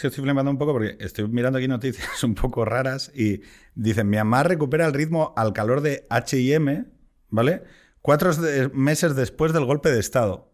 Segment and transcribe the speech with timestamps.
[0.00, 3.42] es que estoy flipando un poco porque estoy mirando aquí noticias un poco raras y
[3.74, 6.86] dicen, Myanmar recupera el ritmo al calor de H&M,
[7.28, 7.62] ¿vale?
[8.00, 10.50] Cuatro de- meses después del golpe de Estado.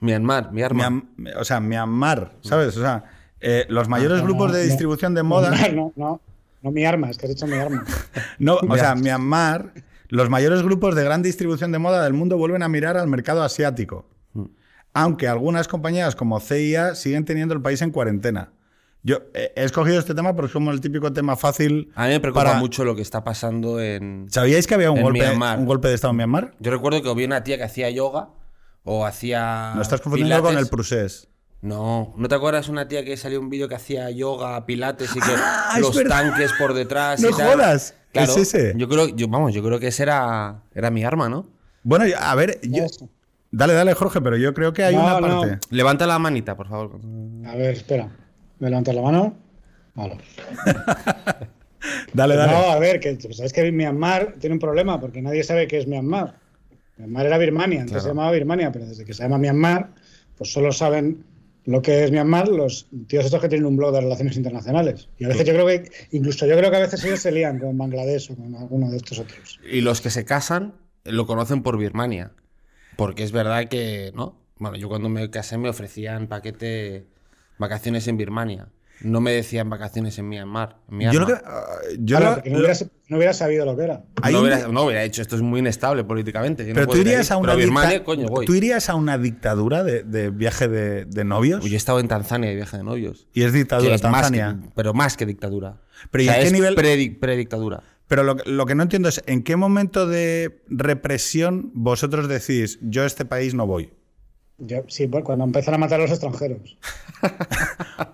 [0.00, 0.88] Myanmar, mi arma.
[0.88, 2.76] Miam- o sea, Myanmar, ¿sabes?
[2.78, 3.04] O sea,
[3.40, 4.64] eh, los mayores no, grupos de no.
[4.64, 5.50] distribución de moda...
[5.72, 6.20] No, no,
[6.62, 7.84] no mi arma, es que has dicho mi arma.
[8.38, 9.74] No, o sea, Myanmar,
[10.08, 13.42] los mayores grupos de gran distribución de moda del mundo vuelven a mirar al mercado
[13.42, 14.08] asiático.
[14.94, 18.52] Aunque algunas compañías como CIA siguen teniendo el país en cuarentena.
[19.04, 21.90] Yo he escogido este tema porque es como el típico tema fácil.
[21.96, 24.26] A mí me preocupa para- mucho lo que está pasando en...
[24.30, 25.58] ¿Sabíais que había un golpe, Myanmar.
[25.58, 26.54] un golpe de Estado en Myanmar?
[26.60, 28.28] Yo recuerdo que había una tía que hacía yoga
[28.84, 29.72] o hacía...
[29.74, 30.54] No estás confundiendo pilates.
[30.54, 31.28] con el Prusés.
[31.62, 35.20] No, ¿no te acuerdas una tía que salió un vídeo que hacía yoga, pilates y
[35.20, 36.22] que Ah, los verdad.
[36.22, 37.52] tanques por detrás No y tal?
[37.54, 38.74] jodas, Claro, ¿es ese?
[38.76, 41.46] Yo creo, yo, vamos, yo creo que ese era, era mi arma, ¿no?
[41.82, 42.86] Bueno, a ver, yo-
[43.50, 45.40] dale, dale, Jorge, pero yo creo que hay No, una no.
[45.40, 45.58] parte.
[45.70, 47.00] Levanta la manita, por favor.
[47.46, 48.10] A ver, espera.
[48.62, 49.36] ¿Me levantas la mano?
[49.96, 50.18] Vale.
[52.14, 52.52] Dale, dale.
[52.52, 55.78] No, a ver, que pues, sabes que Myanmar tiene un problema porque nadie sabe qué
[55.78, 56.36] es Myanmar.
[56.96, 58.02] Myanmar era Birmania, antes Claro.
[58.02, 59.90] se llamaba Birmania, pero desde que se llama Myanmar,
[60.38, 61.24] pues solo saben
[61.64, 65.08] lo que es Myanmar los tíos estos que tienen un blog de relaciones internacionales.
[65.18, 67.58] Y a veces yo creo que, incluso yo creo que a veces ellos se lían
[67.58, 69.58] con Bangladesh o con alguno de estos otros.
[69.68, 70.74] Y los que se casan
[71.04, 72.30] lo conocen por Birmania.
[72.96, 74.38] Porque es verdad que, ¿no?
[74.58, 77.06] Bueno, yo cuando me casé me ofrecían paquete
[77.58, 78.68] vacaciones en Birmania.
[79.00, 80.76] No me decían vacaciones en Myanmar.
[80.88, 81.32] en Yo lo que.
[81.32, 81.52] Myanmar.
[81.52, 84.04] ah, yo Claro, lo- porque no lo- hubiera, no hubiera sabido lo que era.
[84.30, 86.62] no, hubiera, no hubiera hecho esto, es muy inestable políticamente.
[86.62, 87.32] yo no Pero tú irías ir.
[87.32, 88.46] a Pero Birmania, dicta- coño, voy.
[88.46, 91.64] ¿Tú irías a una dictadura de, de viaje de, de novios?
[91.64, 93.26] Yo he estado en Tanzania de viaje de novios.
[93.34, 94.58] y es dictadura, más Tanzania.
[94.62, 95.80] que- pero más que dictadura.
[96.12, 97.82] Pero ¿y O sea, en qué es nivel- predi- predictadura.
[98.06, 102.78] Pero lo, que- lo que no entiendo es, ¿en qué momento de represión vosotros decís,
[102.82, 103.90] yo a este país no voy?
[104.64, 106.76] Yo- sí, bueno, cuando empiezan a matar a los extranjeros.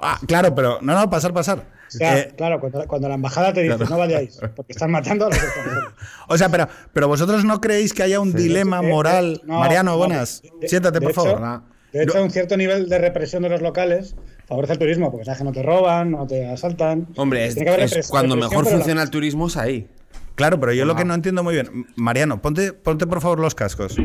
[0.01, 1.59] Ah, claro, pero no, no, pasar, pasar.
[1.61, 5.27] O sea, Eh, claro, cuando, cuando la embajada te dice, no vayáis, porque están matando
[5.27, 5.93] a los extranjeros.
[6.29, 9.33] o sea, pero, pero vosotros no creéis que haya un dilema De hecho, eh, moral.
[9.41, 10.43] eh, no, Mariano, no, buenas.
[10.61, 11.41] de- Siéntate, de por hecho- favor.
[11.43, 11.63] Ah.
[11.93, 14.15] De hecho, un cierto nivel de represión de los locales
[14.47, 17.09] favorece el turismo, porque sabes que no te roban, no te asaltan.
[17.17, 19.89] Hombre, es, es cuando mejor pero la- funciona el turismo es ahí.
[20.35, 21.87] Claro, pero yo lo que no entiendo muy bien.
[21.97, 23.97] Mariano, ponte, ponte por favor los cascos.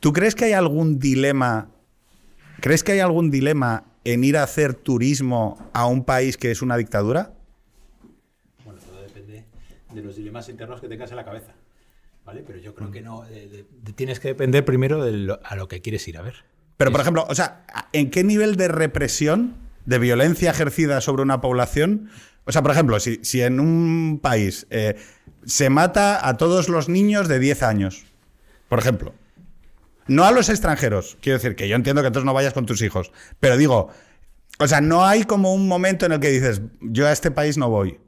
[0.00, 1.68] ¿Tú crees que hay algún dilema?
[2.60, 6.62] ¿Crees que hay algún dilema en ir a hacer turismo a un país que es
[6.62, 7.32] una dictadura?
[8.64, 9.44] Bueno, todo depende
[9.92, 11.52] de los dilemas internos que tengas en la cabeza.
[12.24, 12.42] ¿Vale?
[12.44, 13.22] Pero yo creo que no.
[13.22, 16.22] de- de- de- tienes que depender primero de lo- a lo que quieres ir a
[16.22, 16.34] ver.
[16.76, 19.54] Pero, por ejemplo, o sea, ¿en qué nivel de represión,
[19.86, 22.10] de violencia ejercida sobre una población?
[22.44, 24.96] O sea, por ejemplo, si, si en un país eh,
[25.44, 28.04] se mata a todos los niños de 10 años,
[28.68, 29.14] por ejemplo,
[30.08, 32.82] no a los extranjeros, quiero decir que yo entiendo que entonces no vayas con tus
[32.82, 33.90] hijos, pero digo,
[34.58, 37.56] o sea, no hay como un momento en el que dices, yo a este país
[37.58, 37.98] no voy.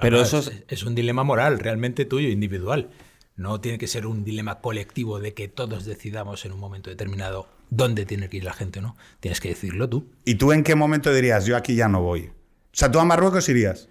[0.00, 2.90] Pero eso es, un dilema moral, realmente tuyo, individual.
[3.36, 7.48] No tiene que ser un dilema colectivo de que todos decidamos en un momento determinado
[7.70, 8.96] dónde tiene que ir la gente, ¿no?
[9.20, 10.10] Tienes que decidirlo tú.
[10.24, 12.26] ¿Y tú en qué momento dirías, yo aquí ya no voy?
[12.26, 12.32] O
[12.72, 13.88] sea, tú a Marruecos irías.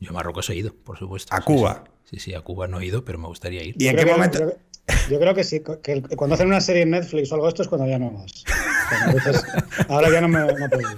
[0.00, 1.34] Yo a Marruecos he ido, por supuesto.
[1.34, 1.84] ¿A Sí, Cuba?
[2.04, 3.74] Sí, sí, sí, a Cuba no he ido, pero me gustaría ir.
[3.78, 4.52] ¿Y en qué que- momento?
[5.10, 7.50] Yo, creo que sí, que el- cuando hacen una serie en Netflix o algo de
[7.50, 8.24] esto es cuando ya no
[9.14, 9.44] dices,
[9.88, 10.96] ahora ya no me no puedo ir.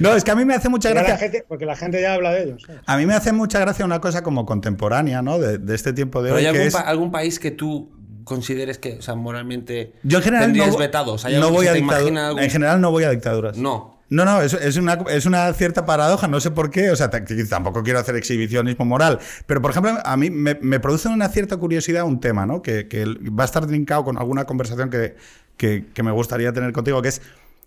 [0.00, 1.18] No, es que a mí me hace mucha la gracia.
[1.18, 2.62] gente, porque la gente ya habla de ellos.
[2.66, 2.82] ¿sabes?
[2.86, 5.38] A mí me hace mucha gracia una cosa como contemporánea, ¿no?
[5.38, 6.74] De, de este tiempo de Pero hoy, hay que algún, es...
[6.74, 7.92] pa- algún país que tú
[8.24, 11.24] consideres que, o sea, moralmente Yo en general no, vetados.
[11.24, 12.24] ¿Hay no algo que voy a dictaduras.
[12.24, 13.56] algún- En general no voy a dictaduras.
[13.56, 13.95] No.
[14.08, 17.10] No, no, es, es una, es una cierta paradoja, no sé por qué, o sea,
[17.10, 21.56] tampoco quiero hacer exhibicionismo moral, pero por ejemplo, a mí me, me produce una cierta
[21.56, 22.62] curiosidad un tema, ¿no?
[22.62, 25.16] Que, que va a estar linkado con alguna conversación que,
[25.56, 27.20] que- que me gustaría tener contigo, que es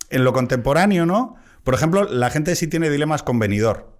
[0.08, 1.36] en lo contemporáneo, ¿no?
[1.62, 3.98] Por ejemplo, la gente sí tiene dilemas con venidor.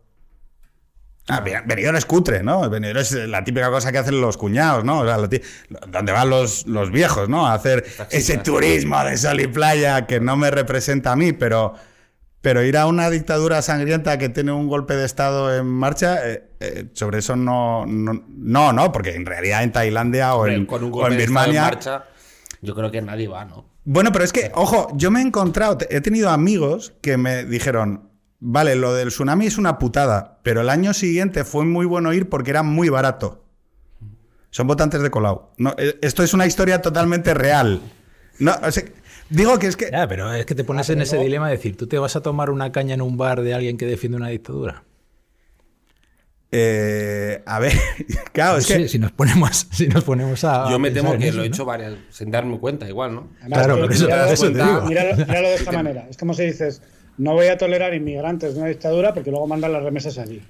[1.29, 2.69] Ah, ve- venidor es cutre, ¿no?
[2.71, 5.01] Venidor es la típica cosa que hacen los cuñados, ¿no?
[5.01, 7.47] O sea, donde van los, los viejos, ¿no?
[7.47, 11.75] A hacer ese turismo de sol y playa que no me representa a mí, pero,
[12.43, 16.51] pero ir a una dictadura sangrienta que tiene un golpe de Estado en marcha, eh,
[16.61, 20.83] eh, sobre eso no, no, no, no, porque en realidad en Tailandia o en, con
[20.85, 21.63] un o golpe en de estado en Birmania...
[21.63, 22.05] marcha,
[22.63, 23.69] yo creo que nadie va, ¿no?
[23.85, 28.11] Bueno, pero es que, ojo, yo me he encontrado, he tenido amigos que me dijeron,
[28.39, 32.29] vale, lo del tsunami es una putada, pero el año siguiente fue muy bueno ir
[32.29, 33.45] porque era muy barato.
[34.51, 35.51] Son votantes de Colau.
[35.59, 37.81] No, eh, esto es una historia totalmente real.
[38.39, 38.85] No, o sea,
[39.31, 39.89] digo que es que...
[39.91, 41.23] Ya, pero es que te pones Ah, en pero ese no.
[41.23, 43.79] dilema de decir, ¿tú te vas a tomar una caña en un bar de alguien
[43.79, 44.85] que defiende una dictadura?
[46.53, 47.73] eh, a ver,
[48.33, 48.89] claro, es sé, que...
[48.89, 50.69] si nos ponemos, si nos ponemos a.
[50.71, 51.55] Yo me temo que eso, lo he ¿no?
[51.55, 53.29] hecho varias, sin darme cuenta, igual, ¿no?
[53.41, 54.81] Además, Claro, por eso- míralo- por eso te digo.
[54.83, 56.07] Míralo, míralo de esta manera.
[56.11, 56.83] Es como si dices,
[57.19, 60.43] no voy a tolerar inmigrantes de una dictadura porque luego mandan las remesas allí.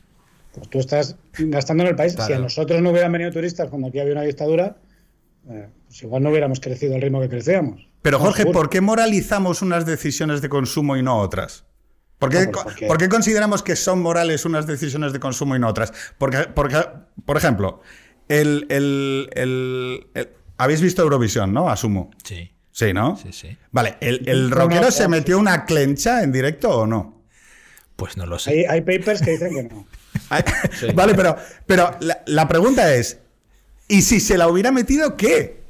[0.55, 2.17] Pues tú estás gastando en el país.
[2.27, 4.77] Si a nosotros no hubieran venido turistas cuando aquí había una dictadura,
[5.49, 7.89] eh, pues igual no hubiéramos crecido al ritmo que crecíamos.
[8.03, 8.47] Pero Jorge.
[8.47, 11.65] ¿por qué moralizamos unas decisiones de consumo y no otras?
[12.19, 15.57] ¿Por qué, No, pues porque- por qué consideramos que son morales unas decisiones de consumo
[15.57, 15.93] y no otras?
[16.19, 16.77] Porque, porque
[17.25, 17.81] por ejemplo,
[18.29, 20.29] el, el- el- el-
[20.59, 21.71] habéis visto Eurovisión, ¿no?
[21.71, 22.11] Asumo.
[22.25, 23.17] Sí, Sí, ¿no?
[23.17, 23.57] sí, sí.
[23.73, 27.23] Vale, ¿el, el No, rockero no, se no, metió una clencha en directo o no?
[27.97, 28.51] Pues no lo sé.
[28.51, 29.87] Hay, hay papers que dicen que no.
[30.95, 31.37] Vale, pero,
[31.67, 33.20] pero la, la pregunta es,
[33.91, 35.61] ¿y si se la hubiera metido qué?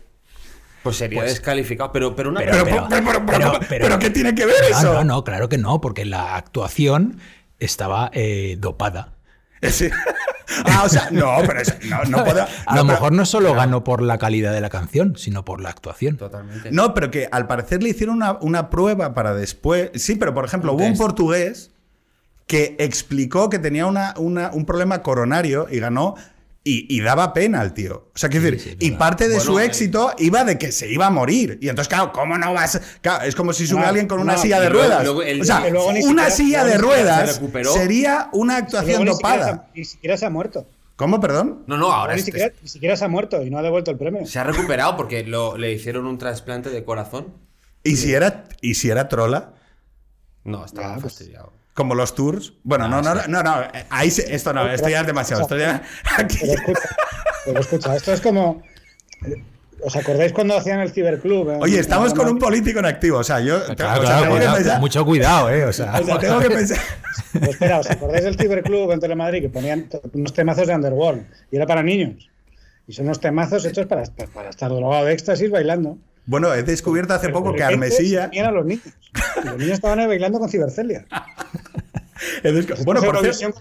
[0.82, 1.92] Pues sería descalificado.
[1.92, 4.46] Pero, pero una Pero, Pero- pero, pero, pero, pero- pero- pero- pero ¿qué tiene que
[4.46, 4.94] ver eso?
[4.94, 7.18] no, no, claro que no, porque la actuación
[7.58, 9.14] estaba eh, dopada.
[9.62, 9.88] Sí.
[10.64, 12.42] Ah, o sea, no, pero eso- no, no puedo.
[12.66, 15.44] a no, lo pero- mejor no solo ganó por la calidad de la canción, sino
[15.44, 16.16] por la actuación.
[16.16, 16.72] Totalmente.
[16.72, 19.90] No, pero que al parecer le hicieron una, una prueba para después.
[19.94, 21.70] Sí, pero por ejemplo, Un hubo un portugués
[22.48, 26.16] que explicó que tenía una, una- un problema coronario y ganó.
[26.62, 28.10] Y, y daba pena al tío.
[28.14, 29.68] O sea, quiero Sí, decir, sí, y parte de su Bueno, eh.
[29.68, 31.58] éxito iba de que se iba a morir.
[31.62, 32.78] Y entonces, claro, ¿cómo no vas?
[33.00, 35.04] Claro, es como si sube No, alguien con una no, silla de luego- ruedas.
[35.04, 36.78] luego el- o sea, luego una siquiera- silla de siquiera se
[37.38, 37.40] ruedas
[37.74, 39.68] sería una Luego actuación ni siquiera, dopada.
[39.72, 40.66] se, ni siquiera se ha muerto.
[40.96, 41.64] ¿Cómo, perdón?
[41.66, 43.90] No, no, ahora ni, este- siquiera, ni siquiera se ha muerto y no ha devuelto
[43.90, 44.26] el premio.
[44.26, 47.28] se ha recuperado porque lo- le hicieron un trasplante de corazón.
[47.82, 49.54] ¿Y si era, y si era trola?
[50.44, 51.54] No, estaba Ah, pues- fastidiado.
[51.80, 52.52] Como los tours.
[52.62, 55.40] Bueno, no, no, no, no, no, eh, Ahí se- esto no, esto ya es demasiado.
[55.40, 55.82] Esto ya,
[56.18, 56.88] aquí Pero escucha,
[57.46, 58.62] pero escucha, esto es como.
[59.26, 59.42] eh,
[59.82, 61.48] ¿Os acordáis cuando hacían el ciberclub?
[61.52, 63.16] en- Oye, estamos con un político en activo.
[63.16, 63.64] O sea, yo.
[63.76, 65.64] Claro, o sea, claro, tengo que cuidado, pensar- mucho cuidado, ¿eh?
[65.64, 66.78] O sea, o sea, tengo que pensar.
[67.32, 71.22] Pues espera, ¿os acordáis del ciberclub en Telemadrid que ponían unos temazos de Underworld?
[71.50, 72.28] Y era para niños.
[72.86, 74.02] Y son unos temazos hechos para,
[74.34, 75.96] para estar drogado de éxtasis bailando.
[76.26, 78.30] Bueno, he descubierto hace poco que Armesilla.
[78.32, 78.84] a los niños.
[79.44, 81.06] Los niños estaban bailando con cibercelia.
[82.84, 83.56] Bueno, por cierto,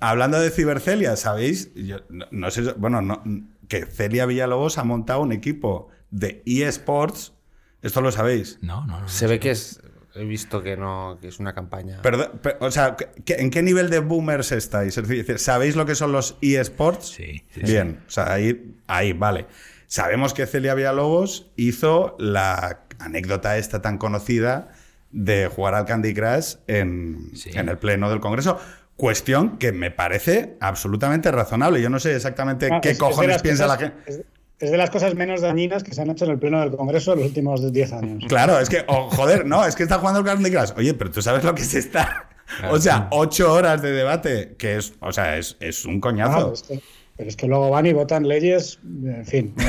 [0.00, 1.72] hablando de cibercelia, ¿sabéis?
[1.74, 3.22] Yo, no, no sé, bueno, no,
[3.68, 7.34] que Celia Villalobos ha montado un equipo de eSports.
[7.82, 8.58] Esto lo sabéis.
[8.62, 9.08] no, no, no.
[9.08, 9.80] Se ve que es.
[10.16, 12.00] He visto que no, que es una campaña.
[12.02, 14.96] Perdón, pe- o sea, ¿qué- ¿en qué nivel de boomers estáis?
[14.96, 17.08] Es decir, ¿sabéis lo que son los eSports?
[17.08, 19.46] Sí, sí, Bien, o sea, ahí, ahí, vale.
[19.86, 24.68] Sabemos que Celia Villalobos hizo la anécdota esta tan conocida
[25.10, 27.50] de jugar al Candy Crush en, Sí.
[27.54, 28.58] en el pleno del Congreso.
[28.96, 31.80] Cuestión que me parece absolutamente razonable.
[31.82, 33.96] Yo no sé exactamente qué es- cojones piensa la gente.
[34.06, 34.20] Es,
[34.60, 37.12] es de las cosas menos dañinas que se han hecho en el Pleno del Congreso
[37.12, 38.24] en los últimos 10 años.
[38.28, 40.70] Claro, es que, oh, joder, no, es que está jugando al Candy Crush.
[40.76, 42.28] Oye, pero tú sabes lo que es estar.
[42.70, 46.52] O sea, ocho horas de debate, que es, o sea, es, es un coñazo.
[46.52, 46.80] es que-
[47.16, 49.54] pero es que luego van y votan leyes, en fin,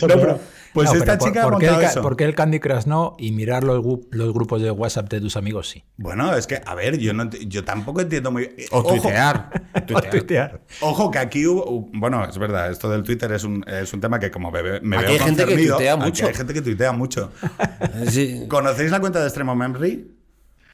[0.00, 0.20] No, peor.
[0.20, 0.40] pero,
[0.72, 2.02] pues No, esta pero por- chica ha ¿por, qué el, montado ca- eso.
[2.02, 3.16] por qué el Candy Crush no?
[3.18, 5.84] Y mirar los, grupos de WhatsApp de tus amigos sí.
[5.96, 8.68] Bueno, es que, a ver, yo, no, yo tampoco entiendo muy bien.
[8.70, 9.50] O Ojo, tuitear.
[9.94, 10.60] O tuitear.
[10.80, 14.00] Ojo que aquí hubo, hu- bueno, es verdad, esto del Twitter es un, es un
[14.00, 16.26] tema que como me, me Aquí veo hay gente que tuitea aquí mucho.
[16.26, 17.32] Hay gente que tuitea mucho.
[18.10, 18.44] Sí.
[18.48, 20.10] ¿Conocéis la cuenta de Extremo Memory?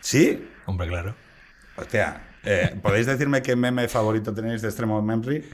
[0.00, 0.44] ¿Sí?
[0.66, 1.14] Hombre, claro.
[1.76, 5.44] Hostia, eh, ¿podéis decirme qué meme favorito tenéis de Extremo Memory?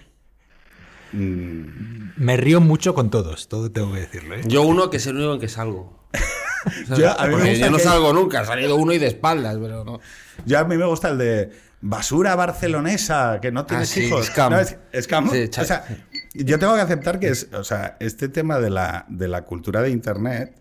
[1.12, 4.34] Mm, Me río mucho con todos, todo tengo que decirlo.
[4.34, 4.42] ¿eh?
[4.46, 6.08] Yo uno que es el único en que salgo.
[6.96, 8.98] Yo- a mí me Porque gusta yo no que- salgo nunca, ha salido uno y
[8.98, 10.00] de espaldas, pero no.
[10.44, 14.26] Yo a mí me gusta el de basura barcelonesa, que no tienes sí, hijos.
[14.26, 14.52] scam.
[14.52, 15.30] No, es, scam.
[15.30, 15.84] Sí, o sea,
[16.34, 19.80] yo tengo que aceptar que es, o sea, este tema de la, de la cultura
[19.82, 20.60] de Internet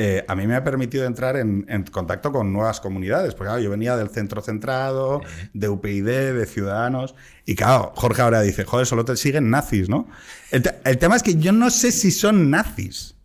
[0.00, 3.34] eh, a mí me ha permitido entrar en, en contacto con nuevas comunidades.
[3.34, 5.20] Porque claro, yo venía del centro centrado,
[5.52, 6.04] de UPyD,
[6.38, 7.14] de Ciudadanos.
[7.44, 10.08] Y claro, Jorge ahora dice, joder, solo te siguen nazis, ¿no?
[10.50, 13.16] El, te- el tema es que yo no sé si son nazis.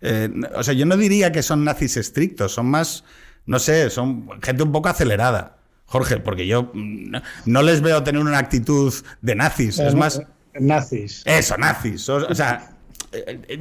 [0.00, 3.04] Eh, o sea, yo no diría que son nazis estrictos, son más,
[3.46, 5.58] no sé, son gente un poco acelerada.
[5.86, 10.22] Jorge, porque yo mm, no, les veo tener una actitud de nazis, es Eh, más...
[10.60, 11.22] Nazis.
[11.24, 12.08] Eso, nazis.
[12.08, 12.77] O, o sea, eh, eh,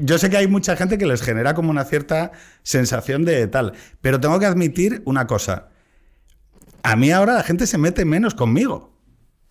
[0.02, 2.32] yo sé que hay mucha gente que les genera como una cierta
[2.64, 5.70] sensación de tal, pero tengo que admitir una cosa.
[6.84, 8.94] A mí ahora la gente se mete menos conmigo.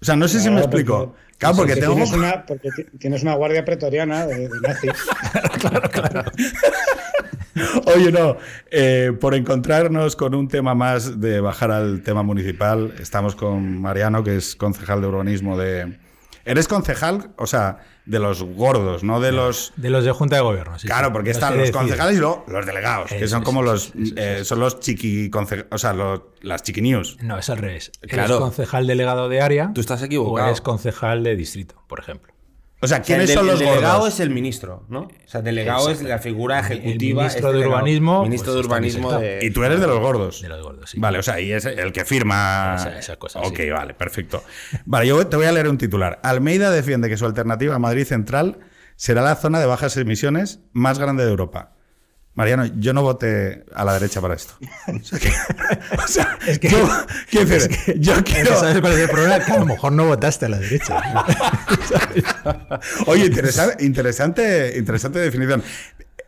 [0.00, 1.14] O sea, no sé si me Claro, explico.
[1.38, 1.94] Claro, porque tengo...
[1.94, 4.92] Tienes una, porque ti- tienes una guardia pretoriana de, de nazis.
[7.86, 8.36] Oye, no,
[8.70, 14.22] eh, por encontrarnos con un tema más de bajar al tema municipal, estamos con Mariano,
[14.22, 15.98] que es concejal de urbanismo de...
[16.46, 19.72] Eres concejal, o sea, de los gordos, no de los...
[19.76, 20.78] De los de Junta de Gobierno.
[20.78, 23.72] sí, Claro, porque Los están los concejales y luego los delegados, que son como eso
[23.72, 23.92] los...
[24.16, 25.28] eh, eso son los chiqui...
[25.70, 27.18] O sea, los- las chiquinews.
[27.20, 27.90] No, es al revés.
[28.00, 28.38] ¿Eres Claro.
[28.38, 29.72] concejal delegado de área?
[29.74, 30.46] Tú estás O equivocado.
[30.48, 32.32] eres concejal de distrito, por ejemplo.
[32.78, 34.14] O sea, O sea, ¿quiénes el, son los el delegado gordos?
[34.14, 35.00] es el ministro, ¿no?
[35.00, 37.22] O sea, el delegado es la figura El ejecutiva.
[37.22, 37.72] ministro es de delegado.
[37.74, 39.38] urbanismo, Ministro pues, de está urbanismo de.
[39.42, 40.42] Y tú eres de los gordos.
[40.42, 41.00] De los gordos, sí.
[41.00, 42.74] Vale, o sea, y es el que firma.
[42.78, 43.70] Esa- esa cosa, ok, sí.
[43.70, 44.44] vale, perfecto.
[44.84, 46.20] Vale, yo te voy a leer un titular.
[46.22, 48.58] Almeida defiende que su alternativa a Madrid Central
[48.94, 51.72] será la zona de bajas emisiones más grande de Europa.
[52.36, 54.54] Mariano, yo no voté a la derecha para esto.
[54.88, 55.28] O sea, que,
[55.98, 56.78] o sea, que- yo,
[57.32, 58.60] yo Es que quiero.
[58.60, 59.40] ¿Sabes cuál es el problema?
[59.44, 61.02] Que a lo mejor no votaste a la derecha.
[63.06, 65.62] Oye, interesante, interesante, interesante definición.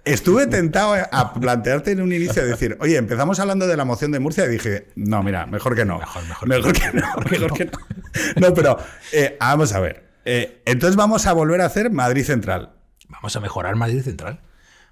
[0.04, 4.20] Estuve tentado a plantearte en un inicio decir, oye, empezamos hablando de la moción de
[4.20, 5.98] Murcia y dije, no, mira, mejor que no.
[5.98, 7.06] Mejor, mejor mejor que, no.
[7.30, 7.72] Mejor que no.
[8.36, 8.78] No, pero
[9.12, 10.08] eh, vamos a ver.
[10.24, 12.72] Eh, entonces vamos a volver a hacer Madrid Central.
[13.10, 14.40] Vamos a mejorar Madrid Central.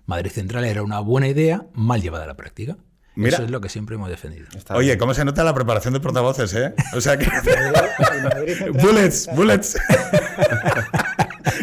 [0.07, 2.77] Madrid Central era una buena idea, mal llevada a la práctica.
[3.15, 3.37] Mira.
[3.37, 4.47] Eso es lo que siempre hemos defendido.
[4.75, 4.99] Oye.
[4.99, 6.75] ¿cómo se nota la preparación de portavoces, eh?
[6.95, 7.27] O sea que.
[8.73, 9.77] Bullets, bullets.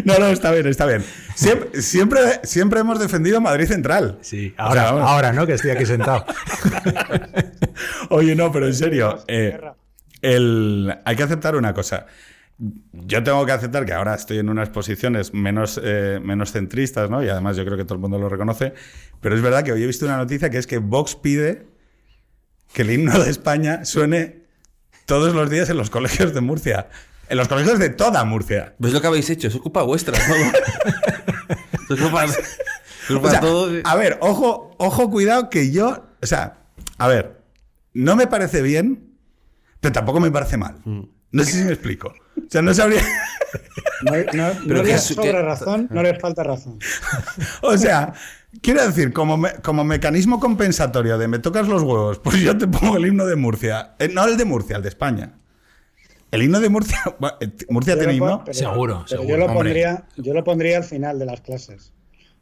[0.06, 1.04] No, no, está bien, está bien.
[1.36, 4.18] Siempre, siempre, siempre hemos defendido Madrid Central.
[4.22, 6.26] Sí, O ahora, sea, ahora no, que estoy aquí sentado.
[8.10, 9.24] Oye, no, pero en serio.
[9.28, 9.60] eh,
[10.22, 12.06] el- hay que aceptar una cosa.
[12.58, 17.24] Yo tengo que aceptar que ahora estoy en unas posiciones menos, eh, menos centristas, ¿no?
[17.24, 18.74] Y además yo creo que todo el mundo lo reconoce.
[19.22, 21.66] Pero es verdad que hoy he visto una noticia que es que Vox pide
[22.74, 24.44] que el himno de España suene
[25.06, 26.90] todos los días en los colegios de Murcia.
[27.30, 28.76] En los colegios de toda Murcia.
[28.80, 30.36] Pues lo que habéis hecho, es culpa vuestra, ¿no?
[31.96, 32.38] es culpa, es
[33.08, 36.58] culpa O sea, todo de- a ver, ojo, ojo, cuidado que yo, o sea,
[36.98, 37.42] a ver,
[37.94, 39.16] no me parece bien,
[39.80, 40.78] pero tampoco me parece mal.
[40.86, 42.14] No sé si me explico.
[42.38, 43.02] O sea, no sabría.
[44.04, 46.80] No, no, no que les su- sobra que- razón, no les falta razón.
[47.62, 48.14] O sea,
[48.62, 52.68] quiero decir, como, me- como mecanismo compensatorio de me tocas los huevos, pues yo te
[52.68, 53.94] pongo el himno de Murcia.
[54.00, 55.34] Eh, no el de Murcia, el de España.
[56.32, 57.00] El himno de Murcia.
[57.42, 58.42] eh, ¿Murcia Yo tiene himno?
[58.44, 59.58] pero- Seguro, pero seguro, Yo lo, hombre.
[59.60, 61.94] pondría, yo lo pondría al final de las clases,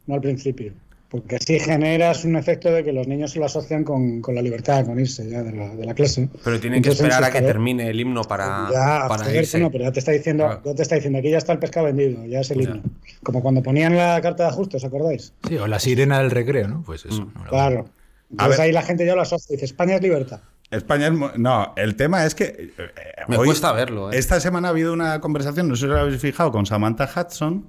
[0.06, 0.72] no al principio.
[1.12, 4.40] Porque así generas un efecto de que los niños se lo asocian con, con la
[4.40, 6.30] libertad, con irse ya de la, de la clase.
[6.42, 9.58] Pero tienen que esperar a que termine el himno para, Ya, para irse.
[9.58, 10.62] bueno, pero ya te está diciendo, Claro.
[10.64, 12.70] ya te está diciendo, aquí ya está el pescado vendido, ya es el Ya.
[12.70, 12.82] himno.
[13.22, 15.34] Como cuando ponían la carta de ajuste, ¿os acordáis?
[15.46, 16.82] Sí, o la sirena del recreo, ¿no?
[16.82, 17.30] Pues eso.
[17.34, 17.84] no la- Claro.
[18.30, 20.40] Entonces ahí la gente ya lo asocia, dice, España es libertad.
[20.70, 21.38] España es.
[21.38, 22.44] No, el tema es que.
[22.44, 22.70] eh,
[23.28, 24.16] Me cuesta verlo, ¿eh?
[24.16, 27.66] Esta semana ha habido una conversación, no sé si lo habéis fijado, con Samantha Hudson,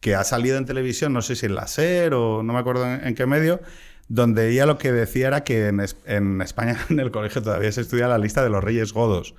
[0.00, 2.86] que ha salido en televisión, no sé si en la SER o no me acuerdo
[2.86, 3.60] en, en qué medio,
[4.08, 7.70] donde ella lo que decía era que en, es- en España, en el colegio, todavía
[7.72, 9.34] se estudia la lista de los reyes godos.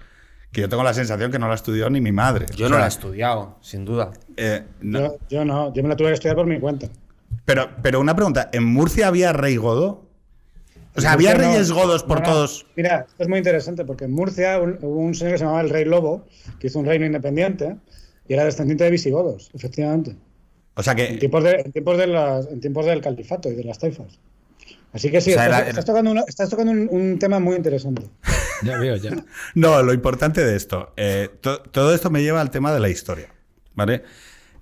[0.51, 2.46] Que yo tengo la sensación que no la estudió ni mi madre.
[2.56, 4.12] Yo O no la he estudiado, sin duda.
[4.36, 5.00] eh, no.
[5.00, 6.88] Yo, yo no, yo me la tuve que estudiar por mi cuenta.
[7.46, 10.06] pero, pero una pregunta: ¿en Murcia había rey godo?
[10.94, 12.34] O sea, ¿había no- reyes godos por no, no.
[12.34, 12.65] todos?
[12.75, 15.62] Mira, esto es muy interesante porque en Murcia un- hubo un señor que se llamaba
[15.62, 16.25] el Rey Lobo,
[16.60, 17.77] que hizo un reino independiente
[18.27, 20.18] y era descendiente de visigodos, efectivamente.
[20.75, 23.63] O sea En tiempos, de, en tiempos, de las, en tiempos del califato y de
[23.63, 24.20] las taifas.
[24.94, 27.40] Así que sí, O sea, estás, era- estás tocando, una- estás tocando un, un tema
[27.40, 28.04] muy interesante.
[28.63, 29.10] Ya veo, ya.
[29.56, 32.90] No, lo importante de esto, eh, to- todo esto me lleva al tema de la
[32.90, 33.30] historia,
[33.74, 34.04] ¿vale?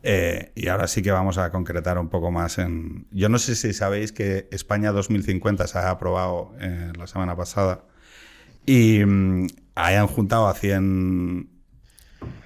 [0.04, 3.08] Eh, y ahora sí que vamos a concretar un poco más en...
[3.12, 7.82] Yo no sé si sabéis que España 2050 se ha aprobado eh, la semana pasada
[8.66, 11.50] y mm, hayan juntado a 100...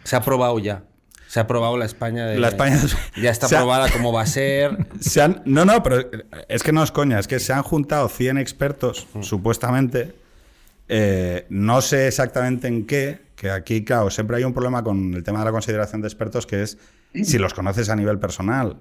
[0.03, 0.85] Se ha aprobado ya.
[1.33, 2.37] Se ha aprobado la España de.
[2.37, 2.79] La España-
[3.19, 4.77] Ya está aprobada cómo va a ser.
[4.99, 6.07] Se han- no, no, pero
[6.47, 10.13] es que no es coña, es que se han juntado 100 expertos, supuestamente.
[10.89, 15.23] Eh, no sé exactamente en qué, que aquí, claro, siempre hay un problema con el
[15.23, 16.77] tema de la consideración de expertos, que es
[17.23, 18.77] si los conoces a nivel personal.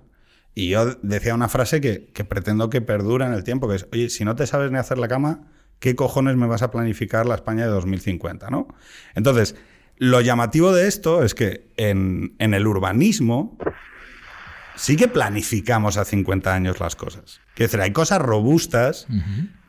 [0.54, 3.86] Y yo decía una frase que, que pretendo que perdure en el tiempo, que es,
[3.94, 5.44] oye, si no te sabes ni hacer la cama,
[5.78, 8.50] ¿qué cojones me vas a planificar la España de 2050?
[8.50, 8.68] ¿no?
[9.14, 9.54] Entonces,
[9.98, 13.56] lo llamativo de esto es que en, en el urbanismo
[14.76, 17.40] sí que planificamos a 50 años las cosas.
[17.54, 19.06] Quiero decir, hay cosas robustas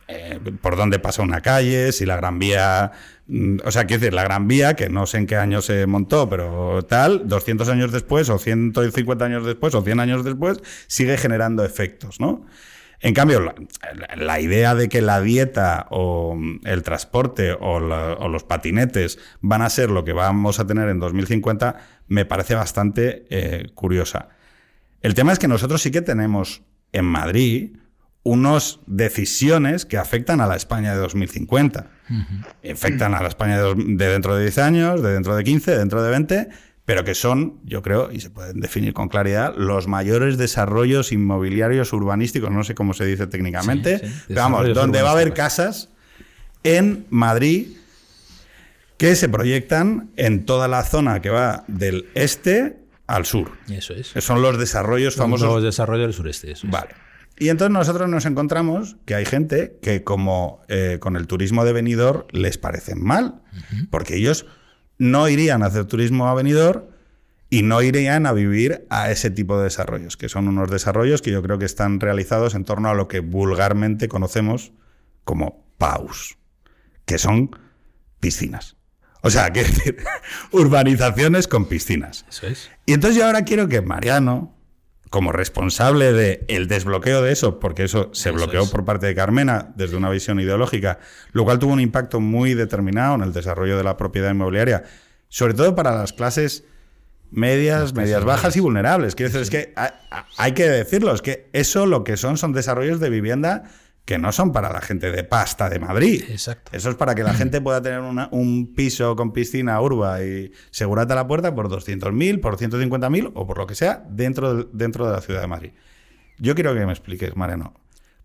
[0.08, 2.92] eh, por dónde pasa una calle, si la Gran Vía...
[3.27, 5.86] mm, O sea, quiero decir, la Gran Vía, que no sé en qué año se
[5.88, 11.18] montó, pero tal, 200 años después, o 150 años después, o 100 años después, sigue
[11.18, 12.46] generando efectos, ¿no?
[13.03, 13.53] En cambio, la,
[14.15, 19.62] la idea de que la dieta o el transporte o, la- o los patinetes van
[19.62, 21.75] a ser lo que vamos a tener en 2050
[22.07, 24.29] me parece bastante eh, curiosa.
[25.01, 26.62] El tema es que nosotros sí que tenemos
[26.93, 27.75] en Madrid
[28.24, 31.88] unas decisiones que afectan a la España de 2050.
[32.72, 36.01] Afectan a la España de dentro de 10 años, de dentro de 15, de dentro
[36.01, 36.48] de 20,
[36.85, 41.93] pero que son, yo creo, y se pueden definir con claridad, los mayores desarrollos inmobiliarios
[41.93, 45.33] urbanísticos, no sé cómo se dice técnicamente, Sí, sí, pero vamos, donde va a haber
[45.33, 45.89] casas
[46.63, 47.77] en Madrid
[48.97, 53.51] que se proyectan en toda la zona que va del este al sur.
[53.69, 54.13] Eso es.
[54.19, 55.47] Son los desarrollos famosos.
[55.47, 56.71] Los desarrollos del sureste, eso es.
[56.71, 56.91] Vale.
[57.37, 61.73] Y entonces nosotros nos encontramos que hay gente que como eh, con el turismo de
[61.73, 63.41] venidor les parecen mal,
[63.89, 64.45] porque ellos
[65.03, 66.89] no irían a hacer turismo a venidor
[67.50, 71.31] y no irían a vivir a ese tipo de desarrollos, que son unos desarrollos que
[71.31, 74.72] yo creo que están realizados en torno a lo que vulgarmente conocemos
[75.24, 76.38] como PAUS,
[77.05, 77.51] que son
[78.19, 78.77] piscinas.
[79.22, 79.98] O sea, quiero decir,
[80.51, 82.25] urbanizaciones con piscinas.
[82.29, 82.72] Eso es.
[82.86, 84.55] Y entonces yo ahora quiero que Mariano,
[85.13, 88.72] como responsable del el desbloqueo de eso, porque eso se Eso bloqueó es.
[88.72, 90.98] por parte de Carmena desde una visión ideológica,
[91.34, 94.86] lo cual tuvo un impacto muy determinado en el desarrollo de la propiedad inmobiliaria,
[95.29, 96.63] sobre todo para las clases
[97.29, 99.13] medias, medias bajas y vulnerables.
[99.13, 99.91] Quiero decir, es que hay,
[100.39, 103.65] hay que decirlo, es que eso lo que son son desarrollos de vivienda
[104.05, 106.24] que no son para la gente de pasta de Madrid.
[106.29, 106.72] Exacto.
[106.75, 110.51] Eso es para que la gente pueda tener una- un piso con piscina urba y
[110.72, 114.67] segurata a la puerta por 200.000, por 150.000 o por lo que sea dentro de,
[114.74, 115.72] dentro de la ciudad de Madrid.
[116.38, 117.74] Yo quiero que me expliques, Mariano,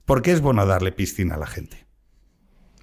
[0.04, 1.86] ¿por qué es bueno darle piscina a la gente?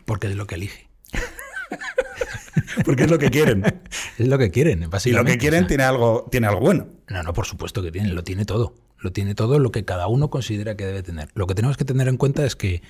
[0.05, 0.87] Porque es lo que elige.
[2.85, 3.63] Porque es lo que quieren.
[4.17, 5.29] Es lo que quieren, Y básicamente.
[5.31, 6.87] lo que quieren O sea, tiene algo, tiene algo bueno.
[7.09, 8.73] No, no, por supuesto que tiene, lo tiene todo.
[8.99, 11.29] Lo tiene todo lo que cada uno considera que debe tener.
[11.35, 12.81] Lo que tenemos que tener en cuenta es que,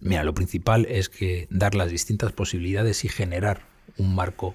[0.00, 3.62] mira, lo principal es que dar las distintas posibilidades y generar
[3.96, 4.54] un marco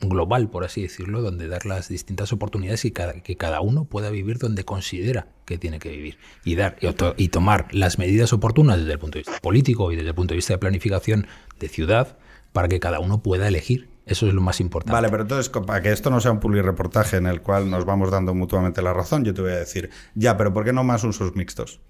[0.00, 4.10] global, por así decirlo, donde dar las distintas oportunidades y cada- que cada uno pueda
[4.10, 6.18] vivir donde considera que tiene que vivir.
[6.44, 9.90] Y dar y, to- y tomar las medidas oportunas desde el punto de vista político
[9.90, 11.26] y desde el punto de vista de planificación
[11.58, 12.16] de ciudad
[12.52, 13.88] para que cada uno pueda elegir.
[14.08, 14.92] Eso es lo más importante.
[14.92, 18.10] Vale, pero entonces, para que esto no sea un reportaje en el cual nos vamos
[18.10, 21.04] dando mutuamente la razón, yo te voy a decir, ya, pero ¿por qué no más
[21.04, 21.80] usos mixtos?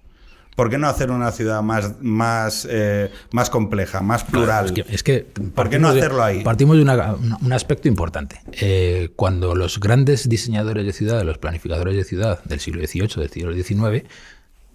[0.55, 4.65] ¿Por qué no hacer una ciudad más, más, eh, más compleja, más plural?
[4.65, 5.19] Es que, es que
[5.55, 6.43] ¿Por qué no hacerlo ahí?
[6.43, 8.41] Partimos de una- un aspecto importante.
[8.59, 13.29] Eh, cuando los grandes diseñadores de ciudad, los planificadores de ciudad del siglo XVIII, del
[13.29, 14.03] siglo XIX,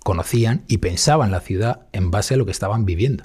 [0.03, 3.25] conocían y pensaban la ciudad en base a lo que estaban viviendo.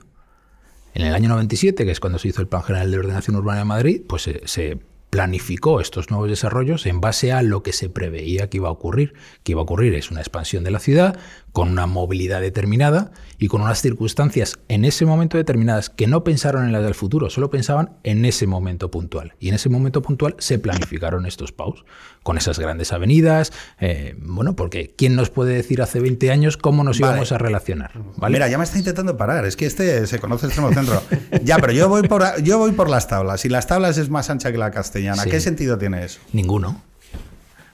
[1.00, 3.60] En el año 97, que es cuando se hizo el Plan General de Ordenación Urbana
[3.60, 7.90] de Madrid, pues se, se planificó estos nuevos desarrollos en base a lo que se
[7.90, 9.14] preveía que iba a ocurrir.
[9.44, 11.18] Que iba a ocurrir es una expansión de la ciudad
[11.52, 16.66] con una movilidad determinada y con unas circunstancias en ese momento determinadas que no pensaron
[16.66, 19.34] en las del futuro, solo pensaban en ese momento puntual.
[19.40, 21.86] Y en ese momento puntual se planificaron estos PAUs
[22.24, 23.52] con esas grandes avenidas.
[23.80, 27.14] eh, bueno, porque ¿quién nos puede decir hace 20 años cómo nos Vale.
[27.14, 27.92] íbamos a relacionar?
[28.18, 28.34] ¿vale?
[28.34, 29.46] Mira, ya me está intentando parar.
[29.46, 31.02] Es que este se conoce extremo centro.
[31.44, 33.42] ya, pero yo voy por yo voy por las tablas.
[33.42, 35.30] Si las tablas es más ancha que la castellana, Sí.
[35.30, 36.20] ¿qué sentido tiene eso?
[36.34, 36.82] Ninguno.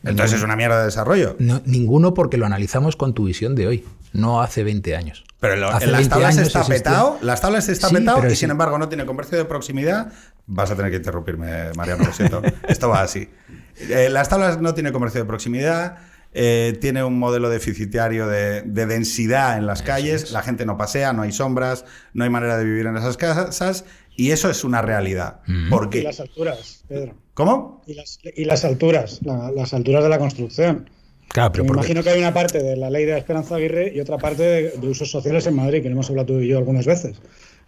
[0.06, 1.36] Entonces es una mierda de desarrollo.
[1.40, 5.24] No, ninguno porque lo analizamos con tu visión de hoy, no hace 20 años.
[5.40, 7.96] Pero lo- Hace en las 20 tablas años está existía- petado, las tablas está Sí,
[7.96, 8.36] petado y sí.
[8.38, 10.12] sin embargo no tiene comercio de proximidad.
[10.48, 12.42] Vas a tener que interrumpirme, Mariano, lo siento.
[12.68, 13.30] Esto va así.
[13.78, 15.98] Eh, las tablas no tiene comercio de proximidad,
[16.34, 21.14] eh, tiene un modelo deficitario de, de densidad en las calles, la gente no pasea,
[21.14, 23.86] no hay sombras, no hay manera de vivir en esas casas
[24.18, 25.42] y eso es una realidad.
[25.70, 26.04] ¿Por Y qué?
[26.04, 27.16] las alturas, Pedro.
[27.36, 27.84] ¿Cómo?
[27.86, 30.90] Y las, y las alturas, la- las alturas de la construcción.
[31.28, 34.00] Claro, pero me imagino que hay una parte de la ley de Esperanza Aguirre y
[34.00, 36.58] otra parte de, de usos sociales en Madrid, que lo hemos hablado tú y yo
[36.58, 37.18] algunas veces.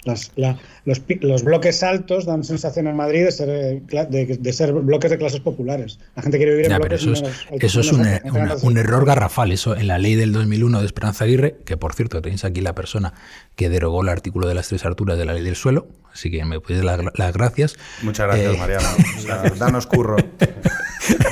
[0.03, 4.53] Las- la- los, los bloques altos dan sensación en Madrid de ser, eh, de, de
[4.53, 5.99] ser bloques de clases populares.
[6.15, 8.55] La gente quiere vivir en Ya, bloques eso es, menos eso es menos un, una-
[8.62, 9.51] un error garrafal.
[9.51, 12.73] Eso en la ley del 2001 de Esperanza Aguirre, que por cierto tenéis aquí la
[12.73, 13.13] persona
[13.55, 16.45] que derogó el artículo de las tres alturas de la ley del suelo, así que
[16.45, 17.75] me podéis dar la- las gracias.
[18.03, 18.88] Muchas gracias, Eh, Mariano.
[19.17, 20.15] O sea, danos curro.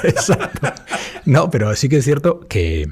[0.03, 0.73] Exacto.
[1.25, 2.87] No, pero sí que es cierto que,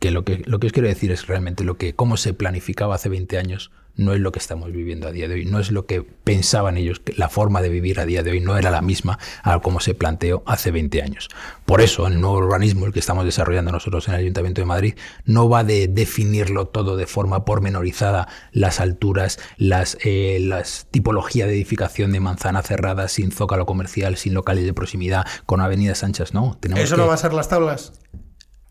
[0.00, 2.94] que, lo que lo que os quiero decir es realmente lo que cómo se planificaba
[2.94, 5.70] hace 20 años no es lo que estamos viviendo a día de hoy, no es
[5.70, 8.70] lo que pensaban ellos, que la forma de vivir a día de hoy no era
[8.70, 11.28] la misma a como se planteó hace 20 años.
[11.64, 14.94] Por eso, el nuevo urbanismo, el que estamos desarrollando nosotros en el Ayuntamiento de Madrid,
[15.24, 21.54] no va de definirlo todo de forma pormenorizada, las alturas, las, eh, las tipología de
[21.54, 26.56] edificación de manzana cerrada, sin zócalo comercial, sin locales de proximidad, con avenidas anchas, no.
[26.60, 27.92] Tenemos ¿Eso que- no va a ser las tablas?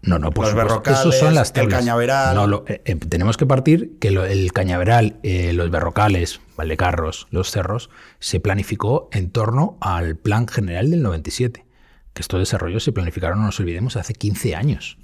[0.04, 0.92] No, no, por Los supuesto.
[0.92, 2.36] Esos son las el cañaveral.
[2.36, 7.28] No, lo- eh, eh, tenemos que partir que lo- el cañaveral, eh, los berrocales, Valdecarros,
[7.32, 7.90] los cerros,
[8.20, 11.66] se planificó en torno al Plan General del 97.
[12.14, 14.98] Que estos desarrollos se planificaron, no nos olvidemos, hace 15 años.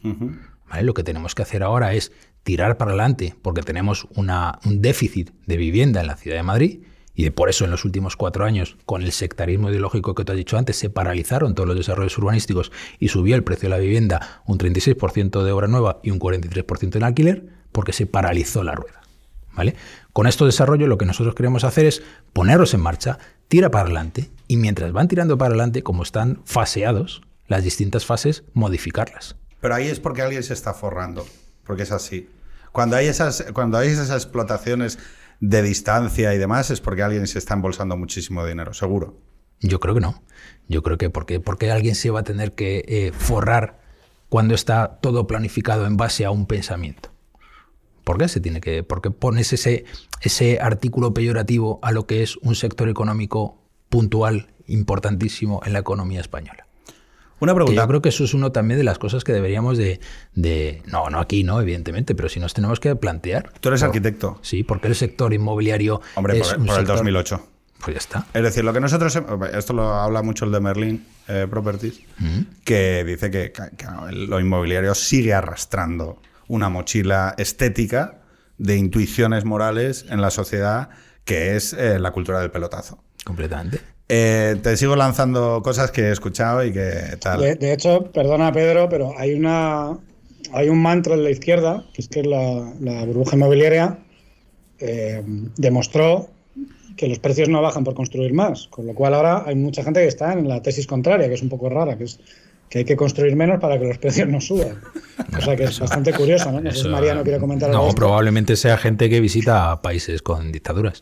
[0.69, 0.83] ¿vale?
[0.83, 2.11] Lo que tenemos que hacer ahora es
[2.43, 6.83] tirar para adelante, porque tenemos una- un déficit de vivienda en la ciudad de Madrid,
[7.19, 10.31] y de- por eso en los últimos cuatro años, con el sectarismo ideológico que te
[10.31, 13.81] has dicho antes, se paralizaron todos los desarrollos urbanísticos y subió el precio de la
[13.81, 18.73] vivienda un 36% de obra nueva y un 43% en alquiler, porque se paralizó la
[18.73, 19.01] rueda.
[19.53, 19.75] ¿Vale?
[20.13, 22.01] Con estos desarrollos lo que nosotros queremos hacer es
[22.31, 23.17] ponerlos en marcha,
[23.49, 28.43] tira para adelante, y mientras van tirando para adelante, como están faseados, las distintas fases,
[28.53, 29.35] modificarlas.
[29.59, 31.25] Pero ahí es porque alguien se está forrando,
[31.65, 32.29] porque es así.
[32.71, 34.99] Cuando hay esas, cuando hay esas explotaciones
[35.39, 39.17] de distancia y demás, es porque alguien se está embolsando muchísimo dinero, seguro.
[39.61, 40.21] Yo creo que no.
[40.67, 43.79] Yo creo que porque, porque alguien se va a tener que eh, forrar
[44.29, 47.09] cuando está todo planificado en base a un pensamiento.
[48.03, 48.83] ¿Por qué se tiene que.?
[48.83, 49.85] ¿Por qué pones ese,
[50.21, 56.21] ese artículo peyorativo a lo que es un sector económico puntual, importantísimo en la economía
[56.21, 56.68] española?
[57.39, 57.81] Una Que pregunta.
[57.83, 59.99] yo creo que eso es uno también de las cosas que deberíamos de,
[60.33, 63.51] de- No, no aquí, no, evidentemente, pero sí nos tenemos que plantear.
[63.61, 64.39] Tú eres Por- arquitecto.
[64.41, 67.47] Sí, porque el sector inmobiliario Hombre, es por, un por el sector- 2008.
[67.81, 68.25] Pues ya está.
[68.33, 69.17] Es decir, lo que nosotros,
[69.53, 72.01] esto lo habla mucho el de Merlin eh, Properties,
[72.65, 73.53] que dice que
[74.11, 78.19] lo inmobiliario sigue arrastrando una mochila estética
[78.57, 80.89] de intuiciones morales en la sociedad
[81.23, 83.01] que es eh, la cultura del pelotazo.
[83.23, 83.79] Completamente.
[84.09, 87.39] Eh, te sigo lanzando cosas que he escuchado y que tal.
[87.39, 89.97] De, de hecho, perdona Pedro, pero hay una
[90.51, 93.99] hay un mantra en la izquierda, que es que la, la burbuja inmobiliaria
[94.79, 95.21] eh,
[95.57, 96.29] demostró
[96.95, 100.01] que los precios no bajan por construir más, con lo cual ahora hay mucha gente
[100.01, 102.19] que está en la tesis contraria, que es un poco rara, que es
[102.69, 104.79] que hay que construir menos para que los precios no suban.
[105.35, 106.61] O sea que es bastante curioso, ¿no?
[106.61, 107.87] No sé si Mariano quiere comentar algo.
[107.87, 111.01] No, probablemente sea gente que visita países con dictaduras.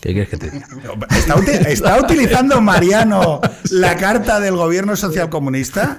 [0.00, 0.66] ¿Qué quieres que te diga?
[1.10, 3.40] ¿Está, uti- está utilizando Mariano
[3.72, 5.98] la carta del gobierno socialcomunista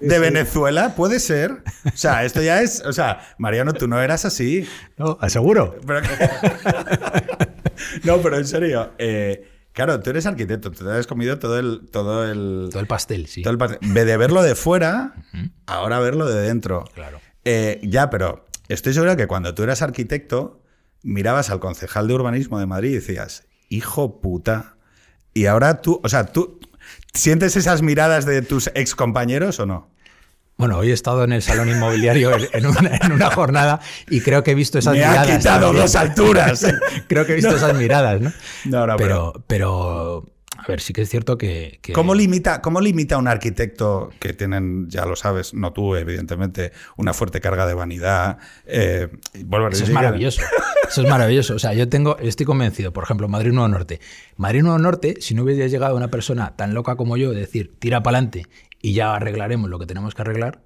[0.00, 0.94] de Venezuela?
[0.94, 1.62] ¿Puede ser?
[1.84, 2.82] O sea, esto ya es.
[2.86, 4.66] O sea, Mariano, tú no eras así.
[4.96, 5.76] No, aseguro.
[5.86, 6.00] Pero-
[8.04, 8.92] no, pero en serio.
[8.98, 11.88] eh, claro, tú eres arquitecto, tú te has comido todo el.
[11.90, 13.42] Todo el, Todo el pastel, sí.
[13.42, 15.14] todo el pas- ve de verlo de fuera,
[15.66, 16.84] ahora verlo de dentro.
[16.94, 17.20] Claro.
[17.44, 20.62] Eh, ya, pero estoy seguro que cuando tú eras arquitecto,
[21.06, 24.76] mirabas al concejal de urbanismo de Madrid y decías, hijo puta.
[25.32, 26.60] Y ahora tú, o sea, tú.
[27.14, 29.88] ¿Sientes esas miradas de tus ex compañeros o no?
[30.58, 34.42] Bueno, hoy he estado en el salón inmobiliario en, una, en una jornada y creo
[34.42, 35.38] que he visto esas Me ha miradas.
[35.38, 36.66] quitado dos alturas.
[37.08, 38.32] creo que he visto esas miradas, ¿no?
[38.64, 40.26] No, no, pero, pero,
[40.58, 41.78] a ver, sí que es cierto que.
[41.82, 46.72] que- ¿Cómo limita, ¿Cómo limita un arquitecto que tienen, ya lo sabes, no tú, evidentemente,
[46.96, 48.38] una fuerte carga de vanidad?
[48.66, 49.08] eh,
[49.74, 50.42] Eso es maravilloso.
[50.88, 51.54] Eso es maravilloso.
[51.54, 54.00] O sea, yo tengo, estoy convencido, por ejemplo, Madrid Nuevo Norte.
[54.36, 57.74] Madrid Nuevo Norte, si no hubiera llegado una persona tan loca como yo, de decir,
[57.78, 58.46] tira para adelante
[58.80, 60.62] y ya arreglaremos lo que tenemos que arreglar,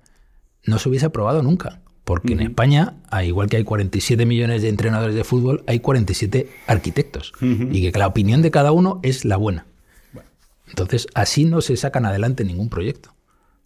[0.64, 1.80] no se hubiese aprobado nunca.
[2.04, 6.48] Porque en España, a igual que hay 47 millones de entrenadores de fútbol, hay 47
[6.66, 7.32] arquitectos.
[7.40, 9.66] Y que la opinión de cada uno es la buena.
[10.70, 13.14] Entonces, así no se sacan adelante ningún proyecto.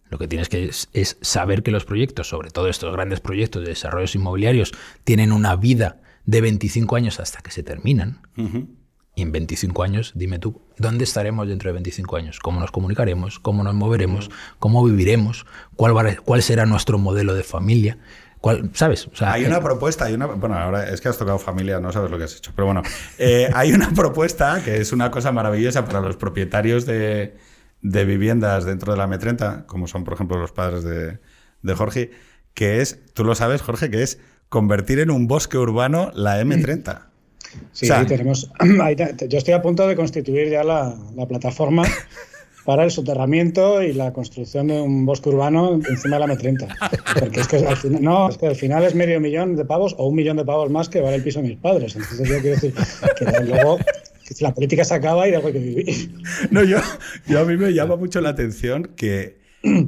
[0.09, 3.63] Lo que tienes que es, es saber que los proyectos, sobre todo estos grandes proyectos
[3.63, 4.71] de desarrollos inmobiliarios,
[5.03, 8.21] tienen una vida de 25 años hasta que se terminan.
[9.17, 12.39] Y en 25 años, dime tú, ¿dónde estaremos dentro de 25 años?
[12.39, 13.39] ¿Cómo nos comunicaremos?
[13.39, 14.29] ¿Cómo nos moveremos?
[14.59, 15.45] ¿Cómo viviremos?
[15.75, 17.97] ¿Cuál, va- cuál será nuestro modelo de familia?
[18.45, 19.07] ¿Cuál, ¿Sabes?
[19.07, 20.27] O sea, Hay una propuesta, hay una.
[20.27, 22.51] Bueno, ahora es que has tocado familia, no sabes lo que has hecho.
[22.55, 22.83] Pero bueno,
[23.17, 27.35] eh, hay una propuesta que es una cosa maravillosa para los propietarios de,
[27.81, 31.17] de viviendas dentro de la M30, como son, por ejemplo, los padres de,
[31.63, 32.11] de Jorge,
[32.53, 36.99] que es, tú lo sabes, Jorge, que es convertir en un bosque urbano la M30.
[37.71, 38.51] Sí, O sea- ahí tenemos.
[38.83, 38.95] ahí
[39.27, 41.81] yo estoy a punto de constituir ya la, la plataforma
[42.65, 46.75] para el soterramiento y la construcción de un bosque urbano encima de la M30.
[47.19, 49.95] Porque es que al final, no, es que al final es medio millón de pavos
[49.97, 51.95] o un millón de pavos más que vale el piso de mis padres.
[51.95, 52.73] Entonces yo quiero decir
[53.17, 56.11] que luego que la política se acaba y de algo hay que vivir.
[56.49, 56.79] No, yo,
[57.27, 59.37] yo a mí me llama mucho la atención que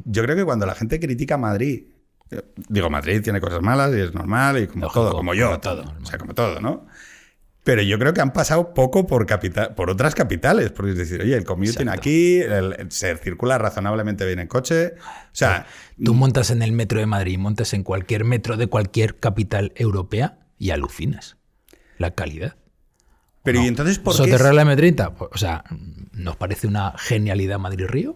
[0.05, 1.85] yo creo que cuando la gente critica a Madrid,
[2.29, 5.47] eh, digo, Madrid tiene cosas malas y es normal y como Lógico, todo, como yo,
[5.47, 6.85] como todo, o sea, como todo, ¿no?
[7.67, 11.19] Pero yo creo que han pasado poco por, capital, por otras capitales, porque es decir,
[11.21, 11.99] oye, el commuting Exacto.
[11.99, 15.01] aquí, el- se circula razonablemente bien en coche, o
[15.33, 15.65] sea,
[16.01, 20.39] Tú montas en el metro de Madrid, montas en cualquier metro de cualquier capital europea
[20.57, 21.35] y alucinas.
[21.97, 22.55] La calidad.
[23.43, 23.65] pero No.
[23.65, 24.17] ¿y entonces por qué?
[24.23, 25.13] ¿Soterrar la M30?
[25.15, 25.65] Pues, o sea,
[26.13, 28.15] ¿nos parece una genialidad Madrid-Río?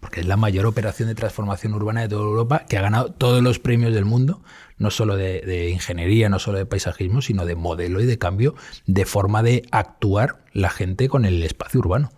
[0.00, 3.42] Porque es la mayor operación de transformación urbana de toda Europa que ha ganado todos
[3.42, 4.42] los premios del mundo,
[4.76, 8.54] no solo de, de ingeniería, no solo de paisajismo, sino de modelo y de cambio
[8.86, 12.12] de forma de actuar la gente con el espacio urbano.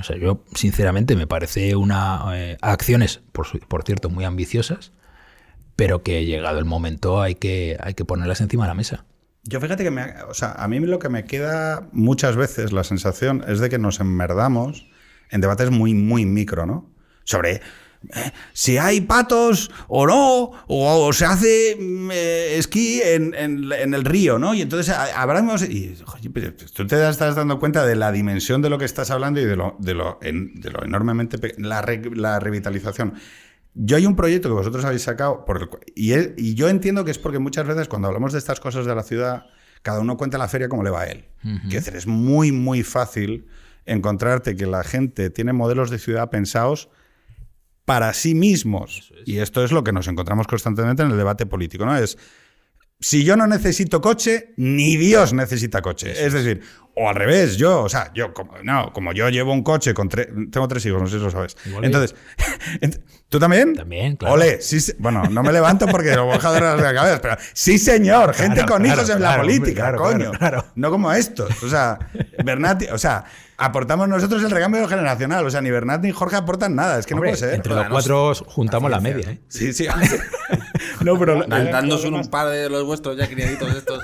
[0.00, 4.92] O sea, yo sinceramente me parece una eh, acciones, por, su- por cierto, muy ambiciosas,
[5.76, 9.04] pero que llegado el momento hay que, hay que ponerlas encima de la mesa.
[9.44, 12.82] Yo fíjate que me, o sea, a mí lo que me queda muchas veces la
[12.84, 14.88] sensación es de que nos enmerdamos
[15.30, 16.90] en debates muy, muy micro, ¿no?
[17.24, 17.60] Sobre, eh,
[18.52, 24.04] si hay patos o no, o, se hace mm, eh, esquí en, en- en el
[24.04, 24.54] río, ¿no?
[24.54, 25.62] Y entonces hablamos.
[25.68, 25.94] Y
[26.32, 29.44] pero tú te estás dando cuenta de la dimensión de lo que estás hablando y
[29.44, 31.38] de lo, de lo, en- de lo enormemente.
[31.58, 33.14] La, re- la revitalización.
[33.74, 37.04] Yo hay un proyecto que vosotros habéis sacado por el y, es- y yo entiendo
[37.04, 39.46] que es porque muchas veces cuando hablamos de estas cosas de la ciudad,
[39.82, 41.26] cada uno cuenta la feria como le va a él.
[41.42, 43.46] Quiero decir, es muy, muy fácil
[43.88, 46.88] encontrarte que la gente tiene modelos de ciudad pensados
[47.84, 49.12] para sí mismos.
[49.24, 51.96] Y esto es lo que nos encontramos constantemente en el debate político, ¿no?
[51.96, 52.18] Es
[53.00, 56.10] si yo no necesito coche, ni Dios necesita coche.
[56.24, 56.62] es decir,
[57.00, 60.08] o al revés, yo, o sea, yo, como, no, como yo llevo un coche con
[60.08, 61.56] tres, tengo tres hijos, no sé si lo sabes.
[61.82, 62.14] Entonces,
[62.80, 63.74] ent- ¿tú también?
[63.74, 64.34] También, claro.
[64.34, 67.36] Ole, sí, bueno, no me levanto porque lo voy a dejar de la cabeza, pero
[67.52, 70.30] sí, señor, gente Claro, con claro, hijos en la claro, hombre, política, claro, coño.
[70.32, 70.64] claro, claro.
[70.74, 71.62] No como estos.
[71.62, 71.98] O sea,
[72.44, 73.24] Bernat, o sea,
[73.56, 75.46] aportamos nosotros el recambio generacional.
[75.46, 76.98] O sea, ni Bernat ni Jorge aportan nada.
[76.98, 77.54] Es que Hombre, no puede ser.
[77.54, 79.40] entre los cuatro juntamos la media, ¿eh?
[79.48, 79.86] Sí, sí.
[81.02, 81.44] no, pero.
[81.46, 84.02] Dándose un par de los vuestros ya criaditos estos.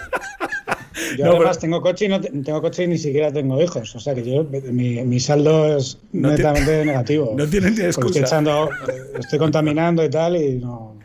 [1.16, 3.60] Yo No, además pero- tengo coche y no te- tengo coche y ni siquiera tengo
[3.62, 3.94] hijos.
[3.96, 7.34] O sea que yo mi, mi saldo es No netamente negativo.
[7.36, 8.08] no tienes ni excusa.
[8.08, 8.68] Estoy, echando,
[9.18, 10.98] estoy contaminando y tal y no.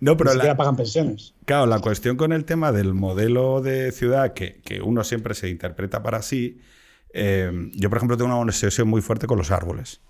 [0.00, 1.34] No, pero ni la- siquiera pagan pensiones.
[1.44, 5.48] Claro, la cuestión con el tema del modelo de ciudad que, que uno siempre se
[5.48, 6.58] interpreta para sí,
[7.12, 10.00] eh, yo por ejemplo tengo una obsesión muy fuerte con los árboles.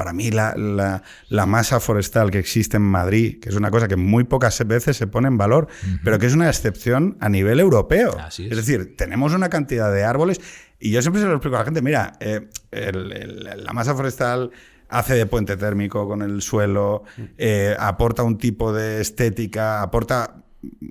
[0.00, 3.86] Para mí la, la- la masa forestal que existe en Madrid, que es una cosa
[3.86, 5.68] que muy pocas veces se pone en valor,
[6.02, 8.18] pero que es una excepción a nivel europeo.
[8.18, 8.52] Así es.
[8.52, 10.40] es decir, tenemos una cantidad de árboles
[10.78, 13.94] y yo siempre se lo explico a la gente, mira, eh, el- el- la masa
[13.94, 14.52] forestal
[14.88, 17.02] hace de puente térmico con el suelo,
[17.36, 20.36] eh, aporta un tipo de estética, aporta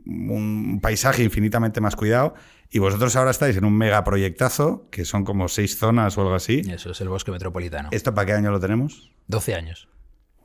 [0.05, 2.35] un paisaje infinitamente más cuidado.
[2.71, 6.61] Y vosotros ahora estáis en un megaproyectazo, que son como seis zonas o algo así.
[6.69, 7.89] Eso es el bosque metropolitano.
[7.91, 9.11] ¿Esto para qué año lo tenemos?
[9.27, 9.89] 12 años.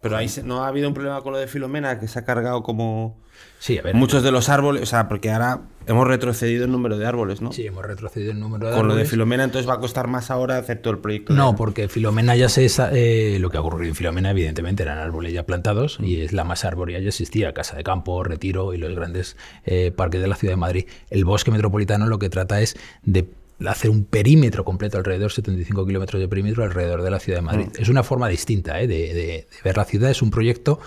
[0.05, 2.63] Pero ahí no ha habido un problema con lo de Filomena, que se ha cargado
[2.63, 3.19] como
[3.59, 3.95] Sí, a ver.
[3.95, 4.83] muchos de los árboles.
[4.83, 7.51] O sea, porque ahora hemos retrocedido el número de árboles, ¿no?
[7.53, 9.11] Sí, hemos retrocedido el número de Con lo de árboles.
[9.11, 11.33] Filomena, entonces va a costar más ahora hacer todo el proyecto.
[11.33, 14.99] de- No, porque Filomena ya se eh, lo que ha ocurrido en Filomena, evidentemente, eran
[14.99, 18.79] árboles ya plantados y es la masa arbórea ya existía, Casa de Campo, Retiro y
[18.79, 20.85] los grandes eh, parques de la ciudad de Madrid.
[21.11, 23.27] El bosque metropolitano lo que trata es de
[23.69, 27.67] hacer un perímetro completo alrededor, 75 kilómetros de perímetro alrededor de la ciudad de Madrid.
[27.79, 30.81] Es una forma distinta eh, de, de- de ver la ciudad, es un proyecto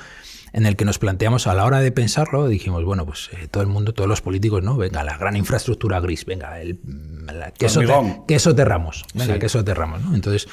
[0.53, 3.61] en el que nos planteamos a la hora de pensarlo, dijimos, bueno, pues eh, todo
[3.61, 4.77] el mundo, todos los políticos, ¿no?
[4.77, 6.79] Venga, la gran infraestructura gris, venga, el,
[7.25, 8.25] la, queso, Hormigón.
[8.25, 9.39] queso Terramos, venga, Sí.
[9.39, 10.15] queso Terramos, ¿no?
[10.15, 10.47] Entonces,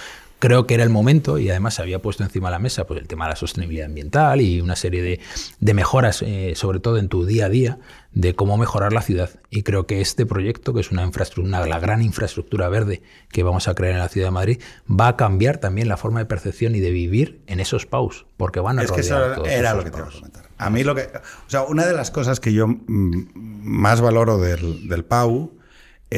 [0.44, 3.00] creo que era el momento y además se había puesto encima de la mesa pues,
[3.00, 5.18] el tema de la sostenibilidad ambiental y una serie de,
[5.58, 7.78] de mejoras, eh, sobre todo en tu día a día,
[8.12, 9.30] de cómo mejorar la ciudad.
[9.48, 13.42] Y creo que este proyecto, que es una infraestructura, una- la gran infraestructura verde que
[13.42, 16.26] vamos a crear en la ciudad de Madrid, va a cambiar también la forma de
[16.26, 19.82] percepción y de vivir en esos paus, porque van a Es que eso era, lo
[19.82, 20.44] que te iba a comentar.
[20.58, 21.04] A mí lo que...
[21.46, 25.52] O sea, una de las cosas que yo mm, más valoro del, del PAU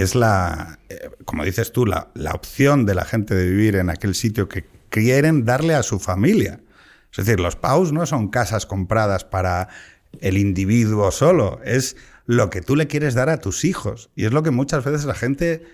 [0.03, 3.91] es la, eh, como dices tú, la, la opción de la gente de vivir en
[3.91, 6.61] aquel sitio que quieren darle a su familia.
[7.11, 9.69] Es decir, los PAUs no son casas compradas para
[10.21, 14.11] el individuo solo, es lo que tú le quieres dar a tus hijos.
[14.17, 15.65] Y es lo que muchas veces la gente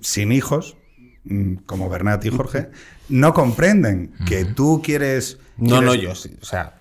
[0.00, 0.76] sin hijos,
[1.24, 2.70] mm, como Bernat y Jorge,
[3.08, 5.38] no comprenden que tú quieres...
[5.56, 6.36] No, no, yo sí.
[6.42, 6.78] O sea,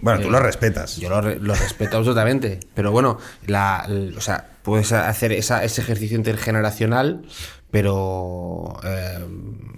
[0.00, 0.96] Bueno, tú lo respetas.
[0.96, 2.60] Yo lo, lo respeto absolutamente.
[2.74, 7.22] Pero bueno, la, o sea, puedes hacer esa- ese ejercicio intergeneracional,
[7.70, 9.18] pero eh,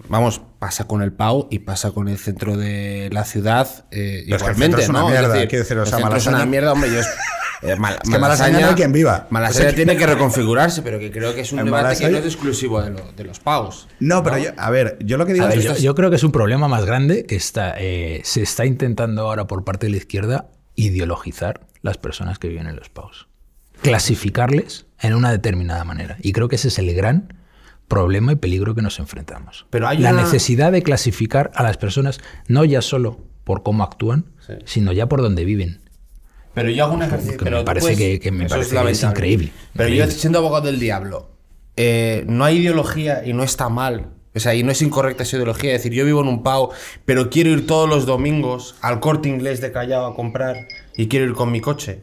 [0.08, 4.36] vamos, pasa con el PAU y pasa con el centro de la ciudad eh, Pero
[4.36, 5.08] es que el igualmente, centro es una ¿no?
[5.08, 7.08] mierda, quiero decir, el centro es una mierda, hombre, yo es-
[7.62, 9.26] eh, Mal- que Malasaña no hay quien viva.
[9.30, 12.18] Malasaña O sea, tiene que reconfigurarse, pero que creo que es un debate que no
[12.18, 13.88] es exclusivo de, lo- de los PAUs.
[14.00, 16.16] No, pero yo, a ver, yo lo que digo ver, es yo, yo creo que
[16.16, 19.90] es un problema más grande que está, eh, se está intentando ahora por parte de
[19.92, 23.28] la izquierda ideologizar las personas que viven en los paus.
[23.82, 26.16] Clasificarles en una determinada manera.
[26.20, 27.34] Y creo que ese es el gran
[27.88, 29.66] problema y peligro que nos enfrentamos.
[29.70, 33.82] Pero hay la una- necesidad de clasificar a las personas no ya solo por cómo
[33.82, 34.54] actúan, Sí.
[34.66, 35.80] sino ya por dónde viven.
[36.62, 37.38] Pero yo hago un ejercicio.
[37.42, 40.12] pero me parece que- que me parece que es increíble, Pero increíble.
[40.12, 41.30] yo, siendo abogado del diablo,
[41.76, 44.08] eh, no hay ideología y no está mal.
[44.34, 45.72] O sea, y no es incorrecta esa ideología.
[45.74, 46.70] Es decir, yo vivo en un PAO,
[47.04, 51.24] pero quiero ir todos los domingos al corte inglés de Callao a comprar y quiero
[51.26, 52.02] ir con mi coche.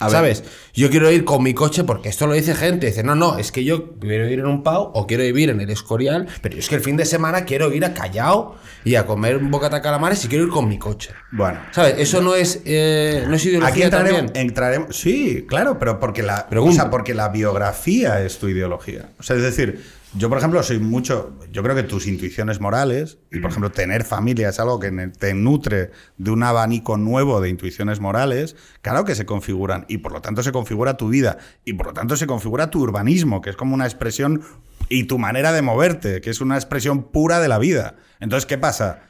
[0.00, 0.12] A ver.
[0.36, 0.44] ¿Sabes?
[0.74, 2.86] Yo quiero ir con mi coche porque esto lo dice gente.
[2.86, 5.60] Dice, no, no, es que yo quiero vivir en un PAO o quiero vivir en
[5.60, 9.06] el Escorial, pero es que el fin de semana quiero ir a Callao y a
[9.06, 11.10] comer un bocata calamares y quiero ir con mi coche.
[11.32, 11.58] Bueno.
[11.72, 11.96] ¿Sabes?
[11.98, 14.46] Eso no es, eh, no es ideología Aquí entraremos, también.
[14.48, 19.10] entraremos- Sí, claro, pero porque la, o sea, porque la biografía es tu ideología.
[19.18, 19.82] O sea, es decir,
[20.14, 21.38] Yo, por ejemplo, soy mucho.
[21.52, 25.34] Yo creo que tus intuiciones morales, y por ejemplo, tener familia es algo que te
[25.34, 30.22] nutre de un abanico nuevo de intuiciones morales, claro que se configuran, y por lo
[30.22, 33.56] tanto se configura tu vida, y por lo tanto se configura tu urbanismo, que es
[33.56, 34.42] como una expresión,
[34.88, 37.96] y tu manera de moverte, que es una expresión pura de la vida.
[38.18, 39.07] Entonces, ¿qué pasa?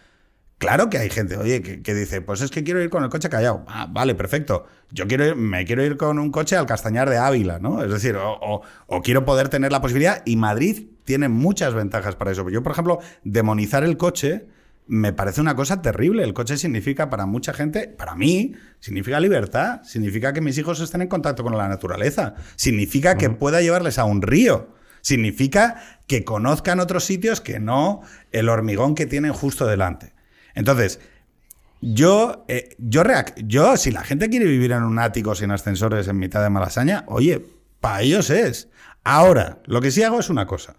[0.59, 3.11] Claro que hay gente, oye, que, que dice, pues es que quiero ir con el
[3.11, 3.65] coche callado.
[3.69, 4.67] Ah, vale, perfecto.
[4.91, 7.83] Yo quiero ir- me quiero ir con un coche al Castañar de Ávila, ¿no?
[7.85, 10.21] Es decir, o, o- o quiero poder tener la posibilidad.
[10.27, 12.49] Y Madrid tiene muchas ventajas para eso.
[12.51, 14.47] Yo, por ejemplo, demonizar el coche
[14.89, 16.25] me parece una cosa terrible.
[16.25, 19.83] El coche significa para mucha gente, para mí, significa libertad.
[19.85, 22.35] Significa que mis hijos estén en contacto con la naturaleza.
[22.57, 24.75] Significa que pueda llevarles a un río.
[25.03, 25.77] Significa
[26.09, 28.01] que conozcan otros sitios que no
[28.33, 30.15] el hormigón que tienen justo delante.
[30.59, 30.99] Entonces,
[31.81, 36.09] yo, eh, yo, reac- yo, si la gente quiere vivir en un ático sin ascensores
[36.09, 37.47] en mitad de Malasaña, oye,
[37.81, 38.69] para ellos es.
[39.05, 40.75] Ahora, lo que sí hago es una cosa.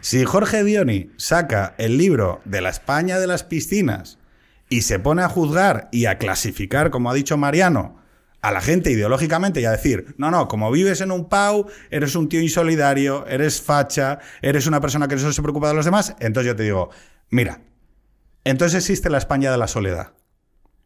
[0.00, 4.18] Si Jorge Dioni saca el libro de la España de las piscinas
[4.70, 7.98] y se pone a juzgar y a clasificar, como ha dicho Mariano,
[8.40, 12.14] a la gente ideológicamente y a decir, no, no, como vives en un PAU, eres
[12.14, 16.14] un tío insolidario, eres facha, eres una persona que solo se preocupa de los demás,
[16.20, 16.88] entonces yo te digo,
[17.30, 17.60] mira,
[18.48, 20.12] entonces existe la España de la soledad.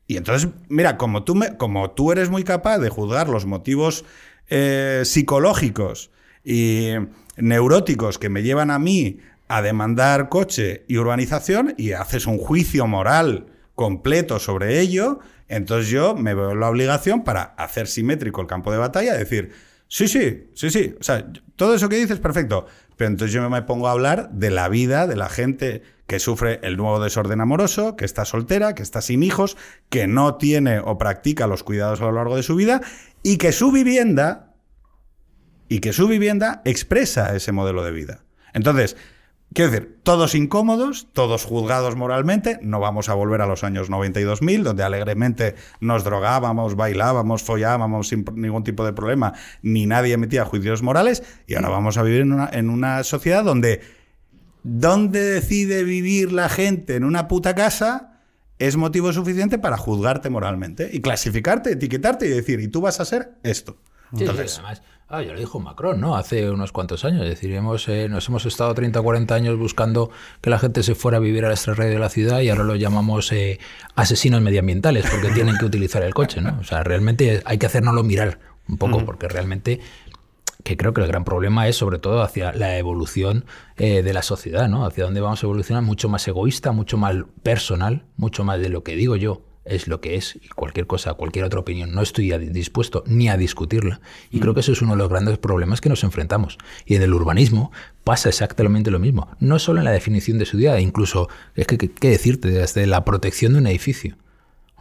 [0.07, 4.05] Y entonces, mira, como tú, me- como tú eres muy capaz de juzgar los motivos
[4.49, 6.11] eh, psicológicos
[6.45, 6.91] y
[7.37, 12.87] neuróticos que me llevan a mí a demandar coche y urbanización y haces un juicio
[12.87, 18.71] moral completo sobre ello, entonces yo me veo la obligación para hacer simétrico el campo
[18.73, 19.53] de batalla, decir,
[19.89, 22.67] sí, sí, sí, sí, o sea, todo eso que dices, perfecto,
[22.97, 26.61] pero entonces yo me pongo a hablar de la vida de la gente que sufre
[26.63, 29.57] el nuevo desorden amoroso, que está soltera, que está sin hijos,
[29.89, 32.83] que no tiene o practica los cuidados a lo largo de su vida
[33.23, 34.55] y que su vivienda
[35.69, 38.25] y que su vivienda expresa ese modelo de vida.
[38.53, 38.97] Entonces,
[39.55, 44.63] quiero decir, todos incómodos, todos juzgados moralmente, no vamos a volver a los años 92.000,
[44.63, 50.83] donde alegremente nos drogábamos, bailábamos, follábamos sin ningún tipo de problema, ni nadie emitía juicios
[50.83, 53.81] morales, y ahora vamos a vivir en una, en una sociedad donde
[54.65, 58.21] donde decide vivir la gente en una puta casa
[58.59, 63.05] es motivo suficiente para juzgarte moralmente y clasificarte, etiquetarte y decir, y tú vas a
[63.05, 63.79] ser esto.
[64.13, 66.17] Sí, sí, Entonces, además, ah, ya lo dijo Macron, ¿no?
[66.17, 67.23] Hace unos cuantos años.
[67.23, 70.83] Es decir, hemos, eh, nos hemos estado 30 o 40 años buscando que la gente
[70.83, 73.61] se fuera a vivir al extrarradio de la ciudad y ahora lo llamamos eh,
[73.95, 76.59] asesinos medioambientales porque tienen que utilizar el coche, ¿no?
[76.59, 79.81] O sea, realmente hay que hacérnoslo mirar un poco porque realmente
[80.65, 83.45] que creo que el gran problema es sobre todo hacia la evolución
[83.77, 84.87] eh, de la sociedad, ¿no?
[84.87, 88.83] Hacia dónde vamos a evolucionar mucho más egoísta, mucho más personal, mucho más de lo
[88.83, 92.31] que digo yo es lo que es y cualquier cosa, cualquier otra opinión, no estoy
[92.49, 94.01] dispuesto ni a discutirla.
[94.31, 96.59] Y creo que eso es uno de los grandes problemas que nos enfrentamos.
[96.85, 97.71] Y en el urbanismo
[98.05, 99.29] pasa exactamente lo mismo.
[99.39, 102.49] No solo en la definición de ciudad, incluso, es que, ¿qué decirte?
[102.49, 104.17] Desde la protección de un edificio.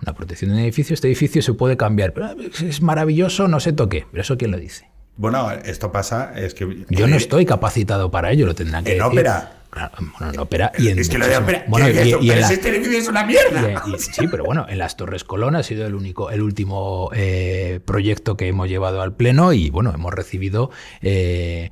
[0.02, 2.14] Una protección de un edificio, este edificio se puede cambiar.
[2.14, 4.08] Pero es- es maravilloso, no se toque.
[4.12, 4.90] Pero eso quién lo dice.
[5.18, 6.86] bueno, esto pasa, es que...
[6.90, 9.12] Yo no estoy capacitado para ello, lo tendrán que En decir.
[9.12, 9.61] ópera.
[9.74, 11.64] Bueno, en ópera y en Es que lo de ópera...
[11.68, 12.20] bueno, ¿qué es y- eso?
[12.22, 13.84] y en la- edificio es una mierda.
[13.88, 17.80] y- sí, pero bueno, en las Torres Colón ha sido el único, el último eh,
[17.86, 21.72] proyecto que hemos llevado al pleno y bueno, hemos recibido eh,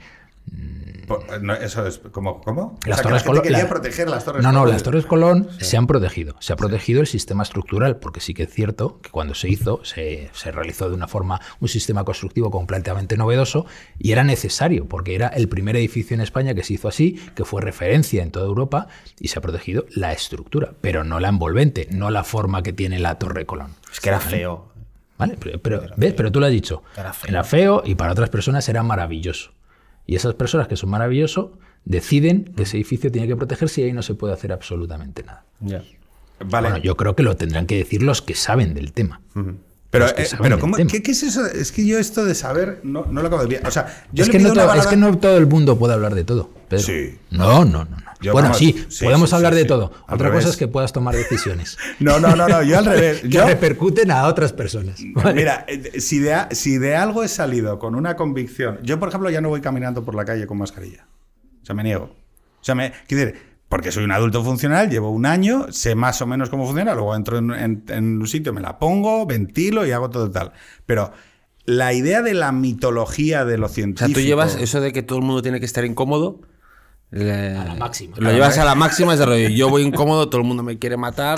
[1.42, 2.40] no, eso es como...
[2.42, 2.78] ¿Cómo?
[2.86, 3.44] O las que Torres la gente Colón.
[3.44, 4.74] quería la- proteger las Torres No, no, Colón.
[4.74, 6.36] las Torres Colón se han protegido.
[6.40, 9.84] Se ha protegido el sistema estructural, porque sí que es cierto que cuando se hizo,
[9.84, 13.66] se, se realizó de una forma un sistema constructivo completamente novedoso
[13.98, 17.44] y era necesario, porque era el primer edificio en España que se hizo así, que
[17.44, 18.88] fue referencia en toda Europa
[19.20, 23.00] y se ha protegido la estructura, pero no la envolvente, no la forma que tiene
[23.00, 23.74] la Torre Colón.
[23.92, 24.70] Es que era feo.
[25.18, 25.38] ¿Vale?
[25.40, 26.14] Pero, pero- ¿ves?
[26.14, 26.84] pero tú lo has dicho.
[26.96, 27.30] Era feo.
[27.30, 29.52] Era feo y para otras personas era maravilloso.
[30.10, 31.52] Y esas personas que son maravillosos
[31.86, 35.46] deciden que ese edificio tiene que protegerse y ahí no se puede hacer absolutamente nada.
[35.60, 35.86] Vale.
[36.44, 39.22] Bueno, yo creo que lo tendrán que decir los que saben del tema.
[39.92, 40.90] Eh, pero del ¿cómo- tema.
[40.90, 41.46] ¿qué, qué es eso?
[41.46, 43.66] Es que yo esto de saber no, no lo acabo de ver.
[43.68, 46.14] O sea, yo es, que no todo, es que no todo el mundo puede hablar
[46.16, 46.52] de todo.
[46.70, 46.84] Pedro.
[46.84, 47.18] Sí.
[47.32, 47.86] No, no, no.
[47.86, 47.98] no.
[48.22, 49.92] Yo, bueno, vamos, sí, sí, podemos sí, hablar sí, de todo.
[50.06, 50.44] Al Otra revés.
[50.44, 53.22] cosa es que puedas tomar decisiones No, no, no, no, yo al revés.
[53.22, 55.00] que Yo, repercuten a otras personas.
[55.14, 55.34] ¿vale?
[55.34, 59.30] Mira, eh, si de, si de algo he salido con una convicción, yo por ejemplo
[59.30, 61.08] ya no voy caminando por la calle con mascarilla.
[61.64, 62.16] O sea, me niego.
[62.62, 66.22] O sea, me, quiero decir, porque soy un adulto funcional, llevo un año, sé más
[66.22, 69.86] o menos cómo funciona, luego entro en, en- en un sitio, me la pongo, ventilo
[69.86, 70.52] y hago todo tal.
[70.86, 71.12] Pero
[71.66, 74.08] la idea de la mitología de lo O científico...
[74.16, 76.42] sea, tú llevas eso de que todo el mundo tiene que estar incómodo.
[77.12, 78.16] le- A la máxima.
[78.18, 79.50] Lo llevas a la máxima, es de rollo.
[79.50, 81.38] Yo voy incómodo, todo el mundo me quiere matar.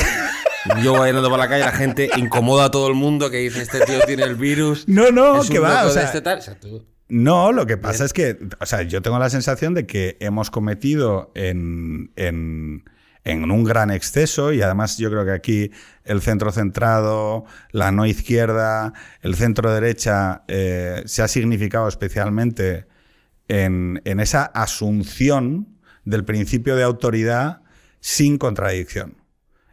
[0.83, 3.61] Yo voy andando por la calle, la gente incomoda a todo el mundo que dice:
[3.63, 4.87] Este tío tiene el virus.
[4.87, 6.37] No, no, es que va, o sea, este tal.
[6.37, 9.73] O sea, tú- No, lo que pasa es que, o sea, yo tengo la sensación
[9.73, 12.85] de que hemos cometido en, en,
[13.25, 15.71] en un gran exceso y además yo creo que aquí
[16.05, 17.43] el centro centrado,
[17.73, 18.93] la no izquierda,
[19.23, 22.85] el centro derecha eh, se ha significado especialmente
[23.49, 25.67] en, en esa asunción
[26.05, 27.61] del principio de autoridad
[27.99, 29.17] sin contradicción.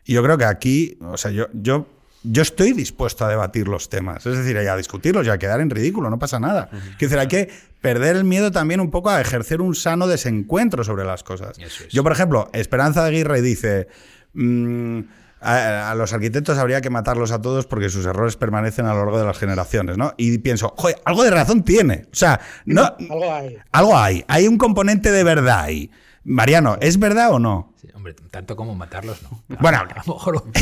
[0.04, 1.86] Y yo creo que aquí, o sea, yo, yo,
[2.22, 5.70] yo estoy dispuesto a debatir los temas, es decir, a discutirlos y a quedar en
[5.70, 6.68] ridículo, no pasa nada.
[6.70, 7.50] Quiero decir, hay que
[7.80, 11.58] perder el miedo también un poco a ejercer un sano desencuentro sobre las cosas.
[11.58, 11.88] Es.
[11.88, 13.88] Yo, por ejemplo, Esperanza Aguirre dice...
[14.34, 15.00] mm,
[15.40, 19.04] a, a los arquitectos habría que matarlos a todos porque sus errores permanecen a lo
[19.04, 20.12] largo de las generaciones, ¿no?
[20.16, 22.06] Y pienso, joder, algo de razón tiene.
[22.12, 23.56] O sea, no, Algo hay.
[23.70, 24.24] algo hay.
[24.26, 25.92] Hay un componente de verdad ahí.
[26.24, 27.72] Mariano, ¿es verdad o no?
[27.80, 29.44] Sí, hombre, tanto como matarlos, no.
[29.60, 29.78] Bueno.
[29.78, 30.42] a lo mejor.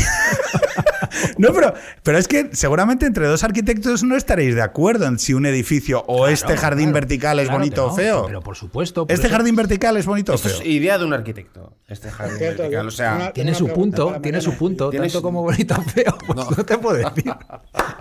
[1.37, 5.33] No, pero, pero es que seguramente entre dos arquitectos no estaréis de acuerdo en si
[5.33, 8.25] un edificio o Claro, este jardín claro, vertical es claro bonito o feo.
[8.27, 9.05] Pero por supuesto.
[9.05, 10.53] por este eso- jardín vertical es bonito o feo.
[10.59, 12.87] es idea de un arquitecto, este jardín Cierto, vertical.
[12.87, 16.35] O sea, una- Tiene su punto, tiene su punto, tanto como bonito o feo, pues
[16.57, 16.63] no.
[16.65, 17.23] te puedo decir.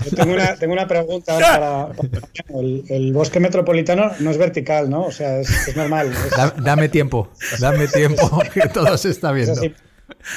[0.04, 1.48] Yo tengo una, tengo una pregunta ahora
[1.96, 5.02] para, para- el, el bosque metropolitano no es vertical, ¿no?
[5.04, 6.12] O sea, es, es normal.
[6.12, 9.52] Es, Da- dame tiempo, dame tiempo, que todo se está es viendo.
[9.52, 9.74] así.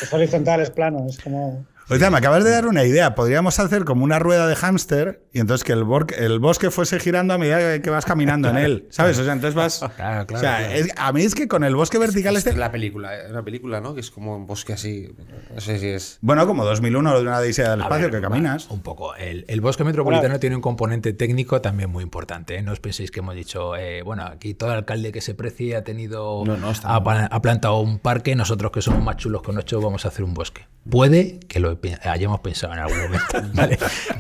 [0.02, 1.66] Es horizontal, es plano, es como.
[1.90, 3.16] O sea, me acabas de dar una idea.
[3.16, 5.86] Podríamos hacer como una rueda de hámster y entonces que el,
[6.18, 8.88] el bosque fuese girando a medida que vas caminando en él.
[8.92, 9.18] ¿Sabes?
[9.18, 9.80] O sea, entonces vas.
[9.96, 12.52] Claro, claro, o sea, es- a mí es que con el bosque vertical este.
[12.52, 13.94] es la película, es una película, ¿no?
[13.96, 15.10] Que es como un bosque así.
[15.54, 16.20] No sé si es.
[16.22, 18.70] Bueno, como 2001 de una odisea del espacio ver, que caminas.
[18.70, 19.16] Un poco.
[19.16, 22.56] El, el bosque metropolitano tiene un componente técnico también muy importante.
[22.58, 22.62] ¿eh?
[22.62, 25.84] No os penséis que hemos dicho, eh, bueno, aquí todo alcalde que se precie ha
[25.84, 26.44] tenido.
[26.46, 29.82] No, no, está ha, ha plantado un parque, nosotros que somos más chulos con ocho
[29.82, 30.68] vamos a hacer un bosque.
[30.90, 33.78] Puede que lo hayamos pensado en algún momento, ¿vale?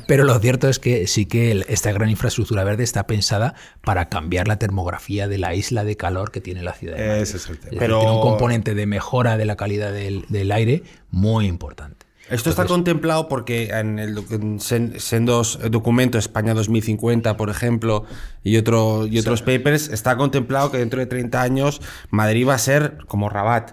[0.08, 4.48] Pero lo cierto es que sí que esta gran infraestructura verde está pensada para cambiar
[4.48, 6.98] la termografía de la isla de calor que tiene la ciudad.
[6.98, 7.22] de Madrid.
[7.24, 7.66] Ese es el tema.
[7.66, 11.46] Es decir, Pero- tiene un componente de mejora de la calidad del, del aire muy
[11.48, 12.06] importante.
[12.30, 18.06] Esto está contemplado porque en el en sen- sendos documentos España 2050, por ejemplo,
[18.44, 22.60] y, otro, y otros papers, está contemplado que dentro de 30 años Madrid va a
[22.60, 23.72] ser como Rabat.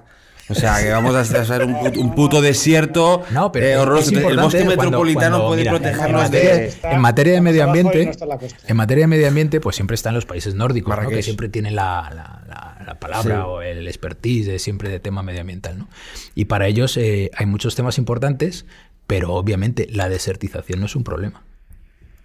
[0.49, 4.11] O sea, que vamos a ser un puto, un puto desierto No, pero eh, horroroso.
[4.11, 6.39] el bosque cuando- metropolitano cuando, puede mira, protegernos en de...
[6.39, 8.39] materia, en materia de medio ambiente, no
[8.69, 11.09] en materia de medio ambiente, pues siempre están los países nórdicos, ¿no?
[11.09, 13.43] que siempre tienen la, la- la- la palabra Sí.
[13.45, 15.89] o el expertise de siempre de tema medioambiental, ¿no?
[16.37, 18.65] Y para ellos eh, hay muchos temas importantes,
[19.09, 21.43] pero obviamente la desertización no es un problema.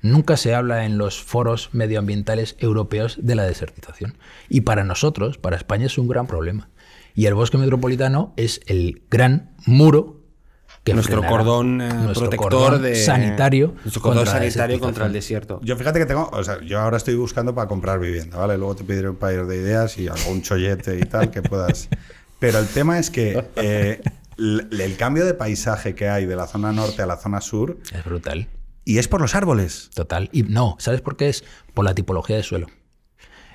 [0.03, 4.17] Nunca se habla en los foros medioambientales europeos de la desertización.
[4.49, 6.69] Y para nosotros, para España, es un gran problema.
[7.15, 10.17] Y el bosque metropolitano es el gran muro
[10.83, 15.05] que nuestro frenará cordón eh, nuestro protector cordón de sanitario nuestro cordón contra sanitario contra
[15.05, 15.59] el desierto.
[15.63, 18.57] Yo fíjate que tengo, o sea, yo ahora estoy buscando para comprar vivienda, ¿vale?
[18.57, 21.87] Luego te pediré un par de ideas y algún chollete y tal que puedas.
[22.39, 24.01] Pero el tema es que eh,
[24.39, 27.77] l- el cambio de paisaje que hay de la zona norte a la zona sur
[27.93, 28.47] Es brutal,
[28.83, 29.91] y es por los árboles.
[29.93, 30.29] total.
[30.31, 31.43] Y no, ¿sabes por qué es?
[31.75, 32.65] Por la tipología del suelo.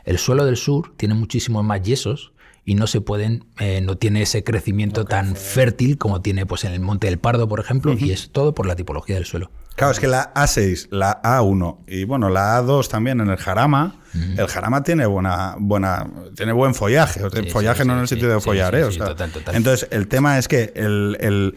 [0.05, 2.33] El suelo del sur tiene muchísimos más yesos
[2.67, 6.73] y no se pueden, eh, no tiene ese crecimiento tan fértil como tiene pues en
[6.73, 9.51] el Monte del Pardo, por ejemplo, y es todo por la tipología del suelo.
[9.77, 14.01] Claro, es que la A6, la A1 y bueno, la A2 también en el Jarama,
[14.37, 17.23] el Jarama tiene buena, buena, tiene buen follaje.
[17.23, 18.85] O sea, Sí, follaje sí, no sí, en el sí, sentido de follar, sí, ¿eh?
[18.85, 19.55] O sí, sea, total, total.
[19.55, 21.55] Entonces, el tema es que el, el-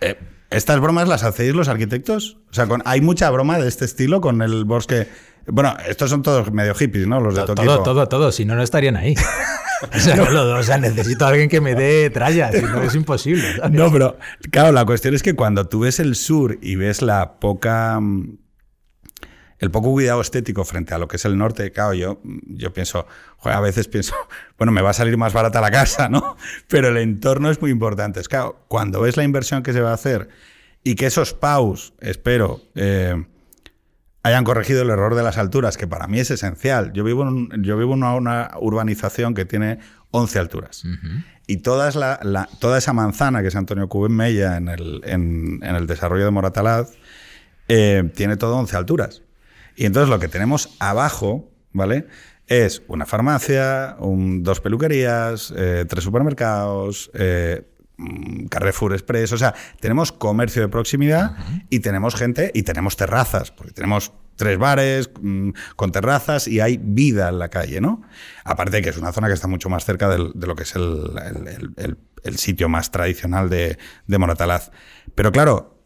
[0.00, 0.16] eh,
[0.50, 2.38] estas bromas las hacéis los arquitectos.
[2.50, 5.08] O sea, con, hay mucha broma de este estilo con el bosque.
[5.46, 7.20] Bueno, estos son todos medio hippies, ¿no?
[7.20, 7.82] Los de Todo, equipo.
[7.82, 9.14] todo, todo, si no, no estarían ahí.
[9.94, 12.80] O sea, no lo- o sea, necesito a alguien que me dé tralla, si no
[12.82, 13.56] es imposible.
[13.56, 13.70] ¿sabes?
[13.72, 14.16] No, pero
[14.50, 17.98] claro, la cuestión es que cuando tú ves el sur y ves la poca.
[18.00, 18.38] mm,
[19.58, 23.06] El poco cuidado estético frente a lo que es el norte, claro, yo, yo pienso,
[23.36, 24.14] joder, a veces pienso,
[24.58, 26.36] bueno, me va a salir más barata la casa, ¿no?
[26.68, 28.20] Pero el entorno es muy importante.
[28.20, 30.28] Es claro, cuando ves la inversión que se va a hacer
[30.82, 33.22] y que esos PAUs, espero, eh,
[34.24, 36.92] hayan corregido el error de las alturas, que para mí es esencial.
[36.92, 39.78] Yo vivo en, yo vivo en una, una urbanización que tiene
[40.10, 40.84] 11 alturas.
[41.46, 41.58] Y
[41.94, 45.86] la- la- toda esa manzana que es Antonio Cubén Mella en el, en, en el
[45.86, 46.90] desarrollo de Moratalaz
[47.68, 49.22] eh, tiene todo 11 alturas.
[49.76, 52.06] Y entonces lo que tenemos abajo, ¿vale?
[52.46, 57.62] Es una farmacia, un- dos peluquerías, eh, tres supermercados, eh,
[58.50, 59.32] Carrefour Express.
[59.32, 61.36] O sea, tenemos comercio de proximidad
[61.70, 66.78] y tenemos gente y tenemos terrazas, porque tenemos tres bares mm, con terrazas y hay
[66.82, 68.02] vida en la calle, ¿no?
[68.44, 70.64] Aparte de que es una zona que está mucho más cerca del- de lo que
[70.64, 73.78] es el, el- el- el- el sitio más tradicional de,
[74.08, 74.70] de Moratalaz.
[75.14, 75.78] Pero claro,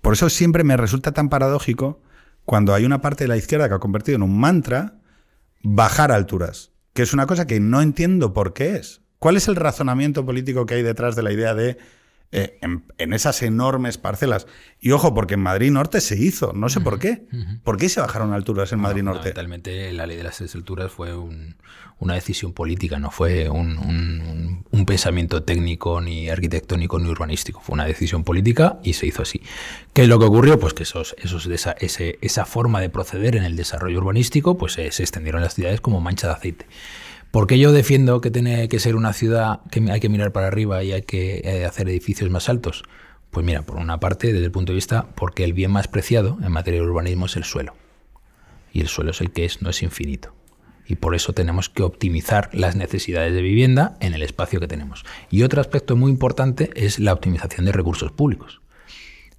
[0.00, 2.00] por eso siempre me resulta tan paradójico
[2.46, 4.94] cuando hay una parte de la izquierda que ha convertido en un mantra
[5.62, 9.01] bajar alturas, que es una cosa que no entiendo por qué es.
[9.22, 11.78] ¿Cuál es el razonamiento político que hay detrás de la idea de
[12.34, 14.46] eh, en, en esas enormes parcelas?
[14.80, 17.22] Y ojo, porque en Madrid Norte se hizo, no sé por qué.
[17.62, 19.20] ¿Por qué se bajaron alturas en Madrid Norte?
[19.30, 21.54] Fundamentalmente la ley de las alturas fue un-
[22.00, 27.60] una decisión política, no fue un, un- un pensamiento técnico, ni arquitectónico, ni urbanístico.
[27.60, 29.40] Fue una decisión política y se hizo así.
[29.92, 30.58] ¿Qué es lo que ocurrió?
[30.58, 34.76] Pues que esos, esos, esa, ese- esa forma de proceder en el desarrollo urbanístico pues,
[34.78, 36.66] eh, se extendieron en las ciudades como mancha de aceite.
[37.32, 40.48] ¿Por qué yo defiendo que tiene que ser una ciudad que hay que mirar para
[40.48, 42.82] arriba y hay que eh, hacer edificios más altos?
[43.30, 46.36] Pues mira, por una parte, desde el punto de vista, porque el bien más preciado
[46.42, 47.72] en materia de urbanismo es el suelo.
[48.70, 50.34] Y el suelo es el que es, no es infinito.
[50.86, 55.02] Y por eso tenemos que optimizar las necesidades de vivienda en el espacio que tenemos.
[55.30, 58.60] Y otro aspecto muy importante es la optimización de recursos públicos.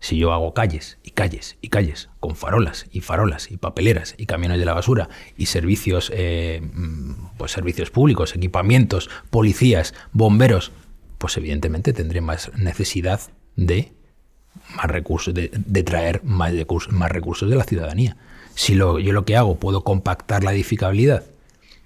[0.04, 4.26] Si yo hago calles y calles y calles con farolas y farolas y papeleras y
[4.26, 10.74] camiones de la basura y servicios, eh, mm, pues servicios públicos, equipamientos, policías, bomberos,
[11.20, 13.22] pues evidentemente tendré más necesidad
[13.56, 13.94] de
[14.76, 15.48] más recursos, de,
[15.84, 18.18] traer más recursos, más recursos de la ciudadanía.
[18.56, 21.24] Si lo, yo lo que hago puedo compactar la edificabilidad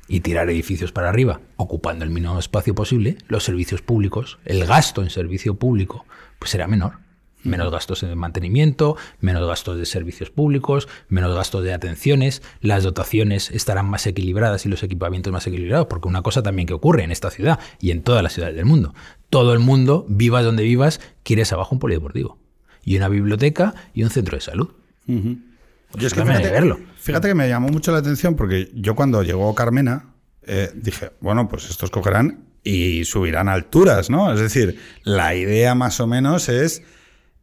[0.07, 5.03] y tirar edificios para arriba, ocupando el mínimo espacio posible, los servicios públicos, el gasto
[5.03, 6.07] en servicio público,
[6.39, 7.05] pues será menor.
[7.43, 13.51] Menos gastos en mantenimiento, menos gastos de servicios públicos, menos gastos de atenciones, las dotaciones
[13.51, 17.11] estarán más equilibradas y los equipamientos más equilibrados, porque una cosa también que ocurre en
[17.11, 18.93] esta ciudad y en todas las ciudades del mundo,
[19.29, 22.39] todo el mundo, vivas donde vivas, quieres abajo un polideportivo
[22.83, 24.69] y una biblioteca y un centro de salud.
[25.05, 26.79] Yo es que fíjate, verlo.
[26.97, 30.13] fíjate que me llamó mucho la atención porque yo cuando llegó Carmena
[30.43, 34.33] eh, dije, bueno, pues estos cogerán y subirán alturas, ¿no?
[34.33, 36.81] Es decir, la idea más o menos es...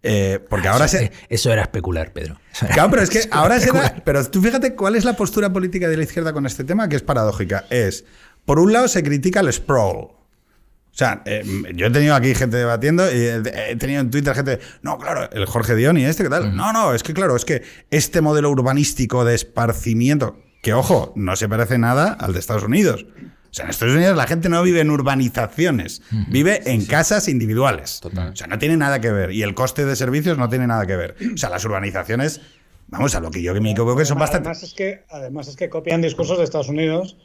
[0.04, 1.04] eh, porque ahora eso, se...
[1.06, 2.38] eh, eso era especular, Pedro.
[2.52, 3.96] Eso era- Claro, pero es que ahora se da.
[4.04, 6.96] Pero tú fíjate cuál es la postura política de la izquierda con este tema, que
[6.96, 7.64] es paradójica.
[7.70, 8.04] Es,
[8.44, 9.96] por un lado, se critica el sprawl.
[9.96, 11.42] O sea, eh,
[11.74, 15.44] yo he tenido aquí gente debatiendo y he tenido en Twitter gente, no, claro, el
[15.46, 16.54] Jorge Dioni, este, ¿qué tal?
[16.54, 21.34] No, no, es que claro, es que este modelo urbanístico de esparcimiento, que ojo, no
[21.34, 23.06] se parece nada al de Estados Unidos.
[23.54, 28.00] O sea, en Estados Unidos la gente no vive en urbanizaciones, vive en casas individuales.
[28.02, 28.30] Total.
[28.32, 29.30] O sea, no tiene nada que ver.
[29.30, 31.14] Y el coste de servicios no tiene nada que ver.
[31.32, 32.40] O sea, las urbanizaciones,
[32.88, 34.48] vamos, a lo que yo que me equivoco, que son bastante...
[34.48, 37.16] Además es que, además es que copian discursos de Estados Unidos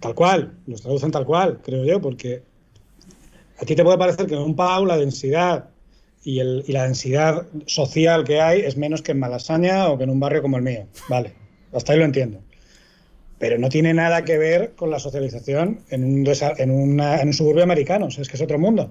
[0.00, 2.42] tal cual, los traducen tal cual, creo yo, porque
[3.58, 5.70] a ti te puede parecer que en un PAU la densidad
[6.24, 10.04] y, el- y la densidad social que hay es menos que en Malasaña o que
[10.04, 10.86] en un barrio como el mío.
[11.08, 11.32] Vale,
[11.72, 12.40] hasta ahí lo entiendo.
[13.44, 16.26] Pero no tiene nada que ver con la socialización en un,
[16.56, 18.90] en una- en un suburbio americano, o sea, es que es otro mundo.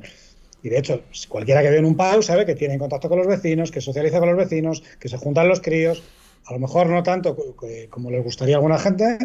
[0.61, 3.25] Y de hecho, cualquiera que ve en un PAU sabe que tiene contacto con los
[3.25, 6.03] vecinos, que socializa con los vecinos, que se juntan los críos,
[6.45, 9.17] a lo mejor no tanto co- co- como les gustaría a alguna gente,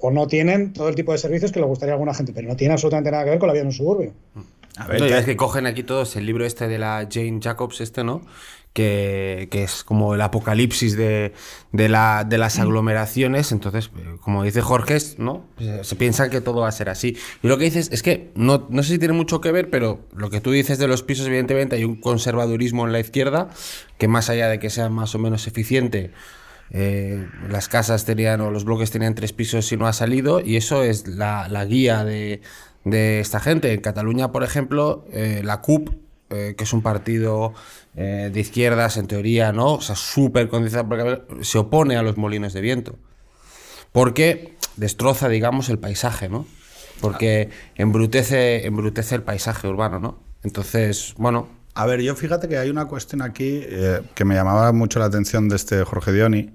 [0.00, 2.48] o no tienen todo el tipo de servicios que les gustaría a alguna gente, pero
[2.48, 4.12] no tiene absolutamente nada que ver con la vida en un suburbio.
[4.76, 8.02] A ya es que cogen aquí todos el libro este de la Jane Jacobs, este,
[8.02, 8.22] ¿no?
[8.74, 11.32] Que, que es como el apocalipsis de,
[11.70, 13.52] de, la, de las aglomeraciones.
[13.52, 15.46] Entonces, eh, como dice Jorge, ¿no?
[15.58, 17.16] Se- Se piensa que todo va a ser así.
[17.42, 20.00] Y lo que dices es que no, no sé si tiene mucho que ver, pero
[20.16, 23.48] lo que tú dices de los pisos, evidentemente, hay un conservadurismo en la izquierda
[23.96, 26.10] que más allá de que sea más o menos eficiente.
[26.70, 30.56] eh, las casas tenían o los bloques tenían tres pisos y no ha salido y
[30.56, 32.40] eso es la, la guía de,
[32.84, 33.72] de esta gente.
[33.72, 35.90] En Cataluña, por ejemplo, eh, la CUP,
[36.30, 37.52] eh, que es un partido
[37.96, 39.74] eh, de izquierdas en teoría, ¿no?
[39.74, 42.98] O sea, súper condicionado, porque se opone a los molinos de viento.
[43.92, 46.46] Porque destroza, digamos, el paisaje, ¿no?
[47.00, 50.22] Porque embrutece, embrutece el paisaje urbano, ¿no?
[50.42, 54.72] Entonces, bueno, A ver, yo fíjate que hay una cuestión aquí eh, que me llamaba
[54.72, 56.52] mucho la atención de este Jorge Dioni,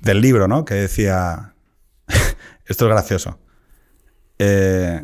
[0.00, 0.64] del libro, ¿no?
[0.64, 1.54] Que decía,
[2.66, 3.38] esto es gracioso,
[4.38, 5.02] Eh,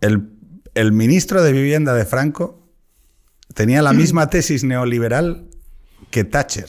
[0.00, 0.28] el,
[0.74, 2.63] el ministro de Vivienda de Franco
[3.54, 5.48] tenía la misma tesis neoliberal
[6.10, 6.68] que Thatcher.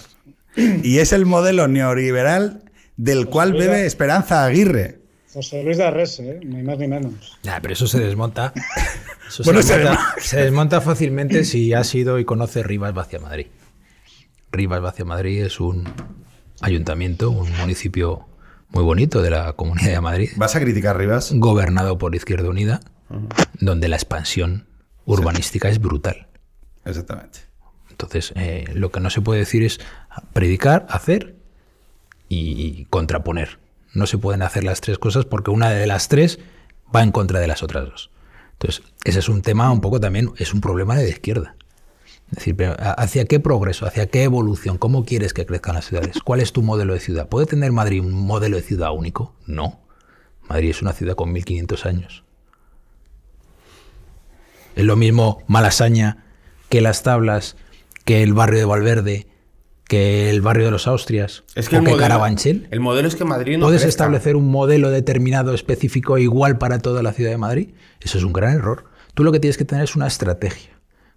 [0.55, 2.63] Y es el modelo neoliberal
[2.95, 5.01] del cual bebe Esperanza Aguirre.
[5.33, 6.39] José Luis de Arrese, ¿eh?
[6.45, 7.37] ni más ni menos.
[7.43, 8.53] Nah, pero eso se desmonta.
[9.27, 13.47] Eso Bueno, se, desmonta se desmonta fácilmente si has ido y conoces Rivas Vacia Madrid.
[14.51, 15.83] Rivas Vacia Madrid es un
[16.61, 18.27] ayuntamiento, un municipio
[18.69, 21.31] muy bonito de la Comunidad de Madrid, ¿Vas a criticar Rivas?
[21.33, 22.81] gobernado por Izquierda Unida,
[23.59, 24.67] donde la expansión
[25.05, 26.27] urbanística es brutal.
[26.85, 27.39] Exactamente.
[27.89, 29.79] Entonces, eh, lo que no se puede decir es
[30.33, 31.35] predicar, hacer
[32.29, 33.59] y contraponer.
[33.93, 36.39] No se pueden hacer las tres cosas porque una de las tres
[36.93, 38.11] va en contra de las otras dos.
[38.53, 41.55] Entonces, ese es un tema un poco también, es un problema de la izquierda.
[42.31, 43.85] Es decir, pero, ¿a- ¿hacia qué progreso?
[43.85, 44.77] ¿Hacia qué evolución?
[44.77, 46.19] ¿Cómo quieres que crezcan las ciudades?
[46.23, 47.29] ¿Cuál es tu modelo de ciudad?
[47.29, 49.35] ¿Puede tener Madrid un modelo de ciudad único?
[49.45, 49.79] No.
[50.49, 52.23] Madrid es una ciudad con 1500 años.
[54.75, 56.24] Es lo mismo Malasaña
[56.75, 57.55] que Las Tablas,
[58.03, 59.27] que el barrio de Valverde,
[59.87, 62.67] que el barrio de los Austrias, Es que o el que modelo, Carabanchel.
[62.69, 64.03] el modelo es que Madrid no ¿Puedes crezca.
[64.03, 67.69] establecer un modelo determinado específico igual para toda la ciudad de Madrid?
[68.01, 68.83] Eso es un gran error.
[69.13, 70.71] Tú lo que tienes que tener es una estrategia.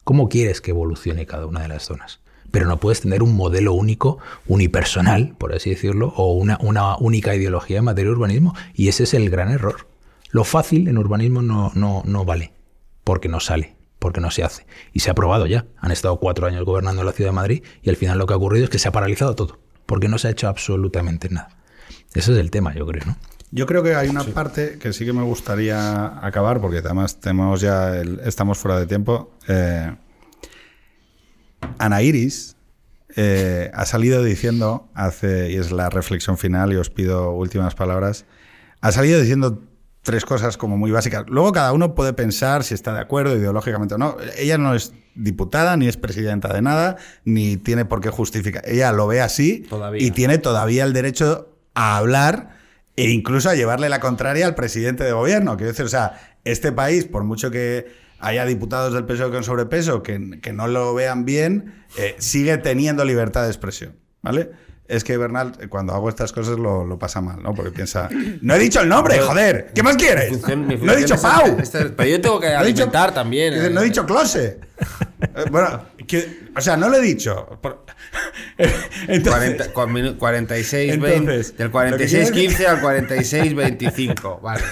[0.05, 2.21] ¿Cómo quieres que evolucione cada una de las zonas?
[2.53, 7.35] Pero no puedes tener un modelo único, unipersonal, por así decirlo, o una, una única
[7.35, 8.55] ideología en materia de urbanismo.
[8.75, 9.89] Y ese es el gran error.
[10.31, 12.53] Lo fácil en urbanismo no, no, no vale,
[13.03, 14.67] porque no sale, porque no se hace.
[14.93, 15.67] Y se ha probado ya.
[15.79, 18.37] Han estado cuatro años gobernando la ciudad de Madrid y al final lo que ha
[18.37, 21.49] ocurrido es que se ha paralizado todo, porque no se ha hecho absolutamente nada.
[22.15, 23.17] Ese es el tema, yo creo, ¿no?
[23.51, 27.63] Yo creo que hay una parte que sí que me gustaría acabar, porque además tenemos
[27.63, 29.31] ya el- estamos fuera de tiempo.
[29.49, 29.91] Eh,
[31.79, 32.57] Ana Iris
[33.17, 38.27] eh, ha salido diciendo hace, y es la reflexión final, y os pido últimas palabras,
[38.81, 39.63] ha salido diciendo
[40.09, 41.25] tres cosas como muy básicas.
[41.29, 44.17] Luego cada uno puede pensar si está de acuerdo ideológicamente o no.
[44.39, 46.97] Ella no es diputada, ni es presidenta de nada,
[47.27, 48.63] ni tiene por qué justificar.
[48.67, 50.03] Ella lo ve así Todavía.
[50.03, 52.57] y tiene todavía el derecho a hablar
[52.97, 55.59] e incluso a llevarle la contraria al presidente de gobierno.
[55.59, 60.03] Quiero decir, o sea, este país, por mucho que haya diputados del PSOE con sobrepeso
[60.03, 64.53] que, que no lo vean bien, eh, sigue teniendo libertad de expresión, ¿vale?
[64.89, 67.55] Es que Bernal, eh, cuando hago estas cosas, lo, lo pasa mal, ¿no?
[67.55, 68.09] Porque piensa,
[68.41, 70.31] no he dicho el nombre, joder, ¿qué más quieres?
[70.31, 71.59] Función- no he dicho Pau.
[71.61, 73.53] es- es- pero yo tengo que No dicho- también.
[73.55, 73.71] Eh.
[73.71, 74.59] No he dicho close.
[75.21, 77.59] Eh, bueno, que- o sea, no lo he dicho.
[77.61, 77.85] Por-
[79.09, 83.55] Entonces, 40, cua- minu- 46, Entonces, 20, del lo que 46, quiero 15 al 46,
[83.55, 84.41] 25.
[84.43, 84.63] Vale.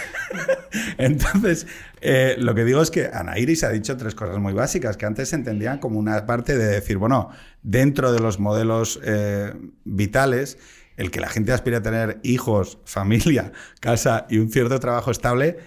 [0.98, 1.66] Entonces,
[2.00, 5.06] eh, lo que digo es que Ana Iris ha dicho tres cosas muy básicas que
[5.06, 7.30] antes se entendían como una parte de decir, bueno,
[7.62, 9.52] dentro de los modelos eh,
[9.84, 10.58] vitales,
[10.96, 15.58] el que la gente aspire a tener hijos, familia, casa y un cierto trabajo estable,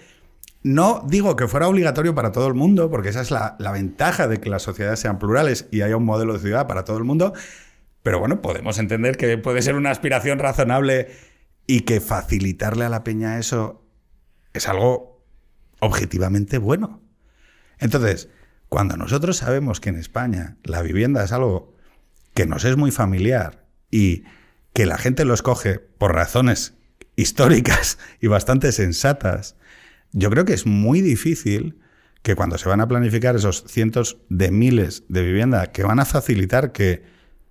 [0.62, 4.40] no digo que fuera obligatorio para todo el mundo, porque esa es la, ventaja de
[4.40, 7.32] que las sociedades sean plurales y haya un modelo de ciudad para todo el mundo,
[8.02, 11.08] pero bueno, podemos entender que puede ser una aspiración razonable
[11.66, 13.86] y que facilitarle a la peña eso
[14.52, 15.24] es algo
[15.80, 17.00] objetivamente bueno.
[17.78, 18.28] Entonces,
[18.68, 21.74] cuando nosotros sabemos que en España la vivienda es algo
[22.34, 24.24] que nos es muy familiar y
[24.72, 26.74] que la gente lo escoge por razones
[27.16, 29.56] históricas y bastante sensatas,
[30.12, 31.78] yo creo que es muy difícil
[32.22, 36.04] que cuando se van a planificar esos cientos de miles de vivienda que van a
[36.04, 37.02] facilitar que,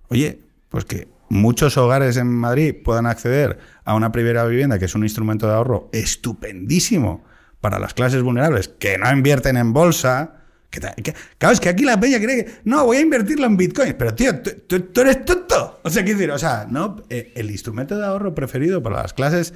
[0.08, 4.94] oye, pues que muchos hogares en Madrid puedan acceder a una primera vivienda, que es
[4.94, 7.24] un instrumento de ahorro estupendísimo
[7.60, 10.36] para las clases vulnerables que no invierten en bolsa.
[10.70, 13.56] Que, que- claro, es que aquí la peña cree que no, voy a invertirlo en
[13.56, 15.80] bitcoins, pero tío, tú, eres tonto.
[15.82, 19.12] O sea, quiero decir, o sea, no, Eh, el instrumento de ahorro preferido para las
[19.12, 19.52] clases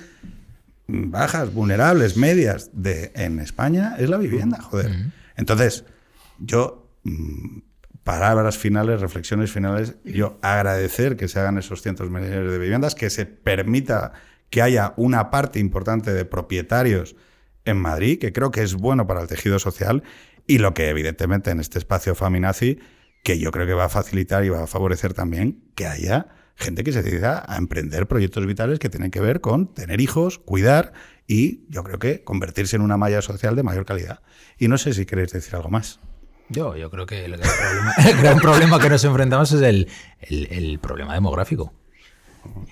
[0.87, 5.13] bajas, vulnerables, medias de, en España es la vivienda, joder.
[5.37, 5.85] Entonces,
[6.39, 7.59] yo, mm,
[8.03, 12.95] palabras finales, reflexiones finales, yo agradecer que se hagan esos cientos de millones de viviendas,
[12.95, 14.13] que se permita
[14.51, 17.17] que haya una parte importante de propietarios
[17.65, 20.03] en Madrid, que creo que es bueno para el tejido social,
[20.47, 22.79] y lo que evidentemente en este espacio Faminazi,
[23.23, 26.27] que yo creo que va a facilitar y va a favorecer también que haya
[26.57, 30.39] gente que se decida a emprender proyectos vitales que tienen que ver con tener hijos,
[30.39, 30.93] cuidar
[31.27, 34.21] y yo creo que convertirse en una malla social de mayor calidad.
[34.59, 36.01] Y no sé si queréis decir algo más.
[36.51, 39.89] Yo, yo creo que el gran problema, el gran problema que nos enfrentamos es el,
[40.21, 41.73] el- el problema demográfico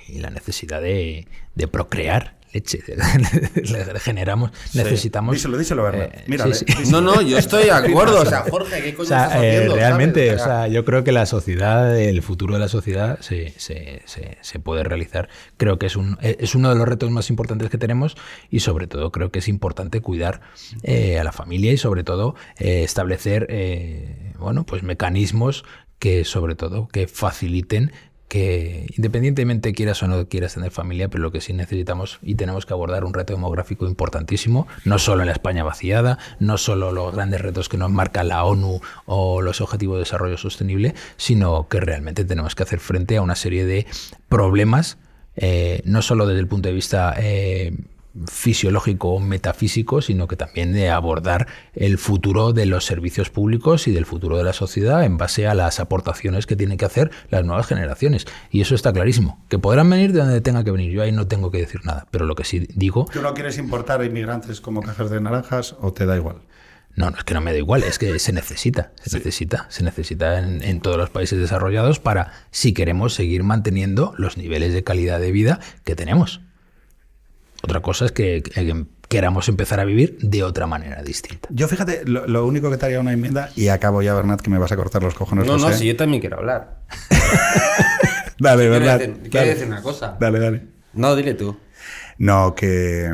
[0.09, 2.81] y la necesidad de, de procrear leche.
[3.55, 5.35] Le generamos, necesitamos.
[5.35, 6.15] Díselo, díselo, Bernat.
[6.15, 6.79] Eh, Mírale, sí, sí.
[6.79, 7.01] díselo.
[7.01, 8.21] No, no, yo estoy de acuerdo.
[8.21, 10.43] O sea, Jorge, ¿qué coño O sea, estás eh, realmente, ¿sabes?
[10.43, 14.39] o sea, yo creo que la sociedad, el futuro de la sociedad se, se- se-
[14.41, 15.29] se puede realizar.
[15.57, 18.17] Creo que es, un, eh, es uno de los retos más importantes que tenemos
[18.51, 20.41] y sobre todo creo que es importante cuidar
[20.83, 25.65] eh, a la familia y sobre todo eh, establecer eh, bueno, pues mecanismos
[25.99, 27.93] que sobre todo que faciliten
[28.33, 32.65] que independientemente quieras o no quieras tener familia, pero lo que sí necesitamos y tenemos
[32.65, 37.15] que abordar un reto demográfico importantísimo, no solo en la España vaciada, no solo los
[37.15, 41.79] grandes retos que nos marca la ONU o los Objetivos de Desarrollo Sostenible, sino que
[41.81, 43.87] realmente tenemos que hacer frente a una serie de
[44.31, 44.97] problemas,
[45.37, 47.77] eh, no solo desde el punto de vista eh,
[48.27, 53.93] fisiológico o metafísico, sino que también de abordar el futuro de los servicios públicos y
[53.93, 57.45] del futuro de la sociedad en base a las aportaciones que tienen que hacer las
[57.45, 58.27] nuevas generaciones.
[58.51, 59.45] Y eso está clarísimo.
[59.49, 60.93] Que podrán venir de donde tenga que venir.
[60.93, 62.07] Yo ahí no tengo que decir nada.
[62.11, 65.93] Pero lo que sí digo, ¿Tú no quieres importar inmigrantes como cajas de naranjas o
[65.93, 66.43] te da igual?
[66.95, 69.83] no, no es que no me da igual, es que se necesita, se necesita, se
[69.83, 74.85] necesita en, en todos los países desarrollados para si queremos seguir manteniendo los niveles de
[74.85, 76.43] calidad de vida que tenemos.
[77.63, 81.47] Otra cosa es que, que- queramos empezar a vivir de otra manera distinta.
[81.53, 84.49] Yo fíjate, lo, lo único que te haría una enmienda, y acabo ya, Bernat, que
[84.51, 85.47] me vas a cortar los cojones.
[85.47, 85.79] No, no, José.
[85.79, 86.81] si yo también quiero hablar.
[88.39, 89.01] Dale, Quiero Bernat.
[89.01, 90.17] decir- quiero decir una cosa.
[90.19, 90.63] Dale, dale.
[90.95, 91.57] No, dile tú.
[92.19, 93.11] No, que.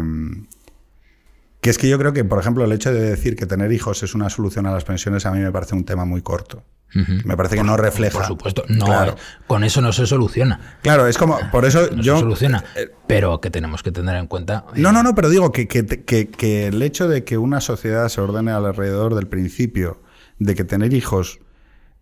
[1.61, 4.03] Que es que yo creo que, por ejemplo, el hecho de decir que tener hijos
[4.05, 6.62] es una solución a las pensiones a mí me parece un tema muy corto.
[6.95, 8.16] Me parece que no refleja.
[8.18, 9.16] Por supuesto, no, Claro,
[9.47, 10.78] con eso no se soluciona.
[10.82, 11.39] Claro, es como.
[11.53, 12.14] Por eso No yo.
[12.14, 12.64] se soluciona.
[13.07, 14.64] Pero que tenemos que tener en cuenta.
[14.74, 17.61] eh, No, no, no, pero digo que, que- que- que el hecho de que una
[17.61, 20.03] sociedad se ordene alrededor del principio
[20.39, 21.41] de que tener hijos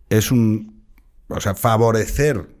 [0.09, 0.83] es un.
[1.27, 2.55] O sea, favorecer.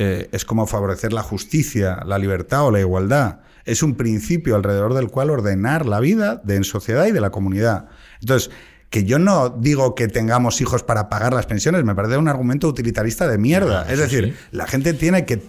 [0.00, 3.40] eh, es como favorecer la justicia, la libertad o la igualdad.
[3.64, 7.30] Es un principio alrededor del cual ordenar la vida de en sociedad y de la
[7.30, 7.86] comunidad.
[8.20, 8.50] Entonces,
[8.90, 12.68] que yo no digo que tengamos hijos para pagar las pensiones, me parece un argumento
[12.68, 13.84] utilitarista de mierda.
[13.86, 14.56] Ah, es decir, sí.
[14.56, 15.42] la gente tiene que,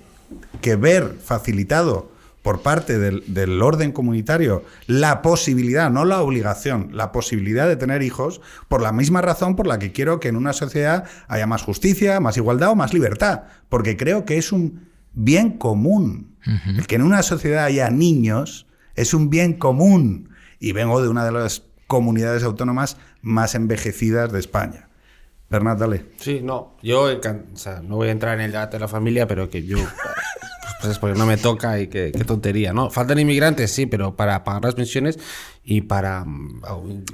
[0.62, 2.12] que ver facilitado
[2.42, 8.02] por parte del, del orden comunitario la posibilidad, no la obligación, la posibilidad de tener
[8.02, 11.64] hijos por la misma razón por la que quiero que en una sociedad haya más
[11.64, 16.38] justicia, más igualdad o más libertad, porque creo que es un bien común.
[16.78, 18.66] El que en una sociedad haya niños
[18.96, 20.30] es un bien común.
[20.60, 24.88] Y vengo de una de las comunidades autónomas más envejecidas de España.
[25.50, 26.06] Bernat, dale.
[26.18, 26.78] Sí, no.
[26.82, 29.64] Yo o sea, no voy a entrar en el debate de la familia, pero que
[29.64, 29.78] yo.
[30.80, 32.90] Pues, es porque no me toca y qué tontería, ¿no?
[32.90, 35.20] Faltan inmigrantes, sí, pero para pagar las pensiones
[35.64, 36.24] y para.
[36.24, 36.62] mm,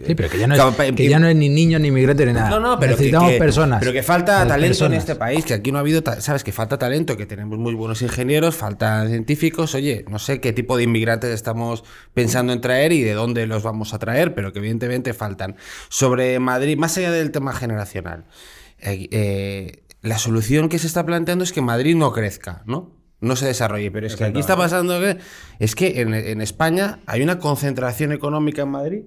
[0.06, 2.34] Sí, pero que ya no es, que ya no es ni niño ni migrante ni
[2.34, 2.50] nada.
[2.50, 3.80] No, no, pero Necesitamos que, personas.
[3.80, 6.52] Pero que falta Las talento en este país, que aquí no ha habido, sabes, que
[6.52, 9.74] falta talento, que tenemos muy buenos ingenieros, faltan científicos.
[9.74, 13.64] Oye, no sé qué tipo de inmigrantes estamos pensando en traer y de dónde los
[13.64, 15.56] vamos a traer, pero que evidentemente faltan.
[15.90, 18.26] Sobre Madrid, más allá del tema generacional,
[18.80, 23.05] eh, eh, la solución que se está planteando es que Madrid no crezca, ¿no?
[23.22, 25.18] No se desarrolle, pero es que aquí está pasando que
[25.60, 29.02] es que en, en España hay una concentración económica en Madrid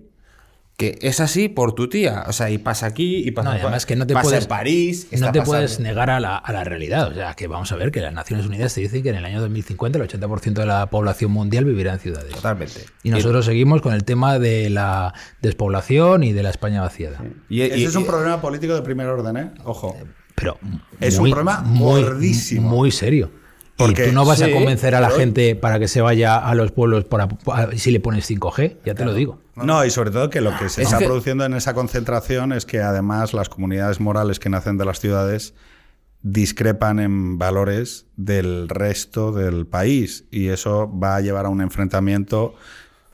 [0.77, 2.23] que es así por tu tía.
[2.29, 4.45] O sea, y pasa aquí, y pasa, No, y además que no te pasa puedes,
[4.45, 5.09] en París.
[5.11, 7.09] no te pasando- puedes negar a la, a la realidad.
[7.11, 9.25] O sea, que vamos a ver que las Naciones Unidas te dicen que en el
[9.25, 12.33] año 2050 el 80% de la población mundial vivirá en ciudades.
[12.33, 12.85] Totalmente.
[13.03, 17.25] Y nosotros seguimos con el tema de la despoblación y de la España vaciada.
[17.49, 19.51] Y, Ese y- es un y- problema político de primer orden, ¿eh?
[19.65, 19.97] Ojo.
[20.37, 20.59] Pero
[21.01, 22.69] Es un problema gordísimo.
[22.69, 23.33] Muy serio.
[23.79, 26.01] Porque- y tú no vas sí, a convencer a la pero- gente para que se
[26.03, 29.39] vaya a los pueblos para, para- si le pones 5G, ya te lo digo.
[29.55, 32.53] No, y sobre todo que lo que se Es está que- produciendo en esa concentración
[32.53, 35.55] es que además las comunidades morales que nacen de las ciudades
[36.22, 42.55] discrepan en valores del resto del país y eso va a llevar a un enfrentamiento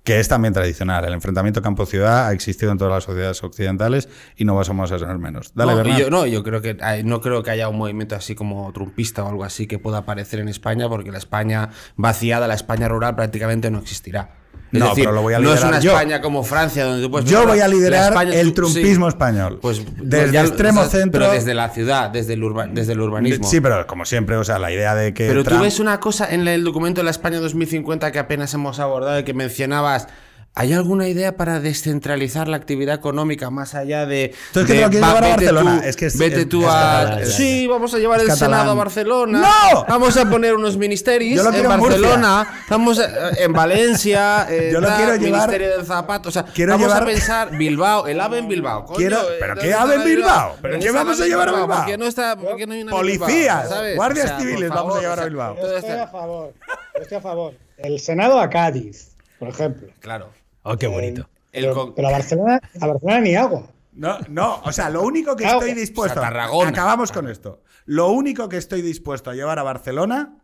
[0.05, 1.05] que es también tradicional.
[1.07, 5.09] El enfrentamiento campo-ciudad ha existido en todas las sociedades occidentales y no vamos a ser
[5.18, 5.52] menos.
[5.55, 8.34] Dale, no, yo, no, yo creo que hay- no creo que haya un movimiento así
[8.34, 12.55] como trumpista o algo así que pueda aparecer en España, porque la España vaciada, la
[12.55, 14.43] España rural prácticamente no existirá.
[14.72, 15.92] Es No, decir, pero lo voy a no es liderar una yo.
[15.92, 18.52] España como Francia, donde tú puedes Yo voy a liderar España- el sí.
[18.52, 19.59] trumpismo español.
[19.62, 21.20] Pues desde ya- extremo o sea, centro.
[21.20, 23.46] Pero desde la ciudad, desde el, urba- desde el urbanismo.
[23.48, 25.28] Sí, pero como siempre, o sea, la idea de que.
[25.28, 28.80] Pero tú ves una cosa en el documento de la España 2050 que apenas hemos
[28.80, 30.09] abordado y que mencionabas.
[30.57, 34.32] ¿Hay alguna idea para descentralizar la actividad económica más allá de.
[34.52, 35.80] Tú es que de, te lo quieres va, llevar a Barcelona.
[35.82, 36.70] tú- Es que es- vete es- tú es a.
[36.70, 38.50] catalán, sí, vamos a llevar es el catalán.
[38.61, 39.40] Senado a Barcelona.
[39.72, 39.84] ¡No!
[39.88, 41.80] Vamos a poner unos ministerios Yo lo en quiero en.
[41.80, 42.62] Barcelona.
[42.70, 44.46] Vamos a- en Valencia.
[44.48, 46.28] eh, Yo lo quiero llevar- Ministerio del Zapato.
[46.28, 48.84] O sea, Quiero vamos llevar- a pensar Bilbao, el AVE en Bilbao.
[48.84, 50.57] Coño, Quiero- eh, ¿pero ¿dónde qué AVE en Bilbao?
[50.62, 51.86] ¿Pero ¿Dónde qué vamos a llevar a ¿Por Bilbao?
[51.86, 54.96] qué no está, por qué no hay una Policías, guardias O sea, por civiles vamos
[54.96, 55.57] a llevar a o sea, Bilbao.
[55.61, 56.52] Yo estoy a favor.
[56.94, 57.55] Yo estoy a favor.
[57.76, 59.88] El Senado a Cádiz, por ejemplo.
[59.98, 60.28] Claro.
[60.64, 61.28] Oh, qué bonito.
[61.52, 63.68] El Pero, con- pero a Barcelona, a Barcelona ni agua.
[63.92, 66.18] No, no, o sea, lo único que estoy dispuesto.
[66.18, 66.70] o sea, Tarragona.
[66.70, 67.62] Acabamos con esto.
[67.86, 70.38] Lo único que estoy dispuesto a llevar a Barcelona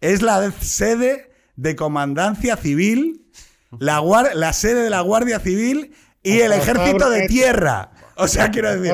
[0.00, 3.24] es la de- sede de comandancia civil,
[3.78, 5.94] la, guar- la sede de la Guardia Civil
[6.24, 7.90] y el ejército de tierra.
[8.16, 8.92] O sea, quiero decir.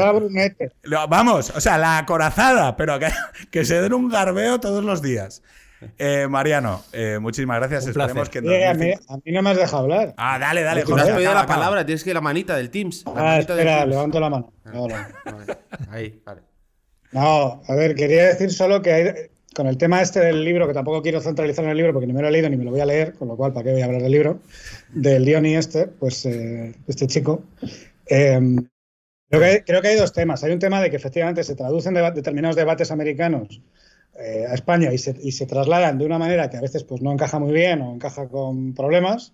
[1.09, 3.09] Vamos, o sea, la acorazada, pero que,
[3.51, 5.43] que se den un garbeo todos los días.
[5.99, 7.85] Eh, Mariano, eh, muchísimas gracias.
[7.85, 8.43] Un Esperemos placer.
[8.43, 10.15] que Oye, a, mí, 2005 a mí no me has dejado hablar.
[10.17, 11.55] Ah, dale, dale, Tú no Jorge, has pedido la acaba.
[11.57, 13.05] palabra, tienes que ir la manita del Teams.
[13.07, 13.91] La Ah, manita del espera, Teams.
[13.91, 14.53] levanto la mano.
[14.65, 14.95] No, no.
[15.25, 15.57] Vale,
[15.91, 16.41] Ahí, vale.
[17.13, 19.13] No, a ver, quería decir solo que hay,
[19.55, 22.13] con el tema este del libro, que tampoco quiero centralizar en el libro porque ni
[22.13, 23.73] me lo he leído ni me lo voy a leer, con lo cual, ¿para qué
[23.73, 24.41] voy a hablar del libro?
[24.93, 27.45] Del Diony este, pues eh, este chico.
[28.07, 28.41] Eh,
[29.31, 30.45] creo, que hay, creo que hay dos temas.
[30.45, 33.61] Hay un tema de que efectivamente se traducen deba- determinados debates americanos
[34.19, 37.39] eh, a España y se, trasladan de una manera que a veces pues, no encaja
[37.39, 39.33] muy bien o encaja con problemas,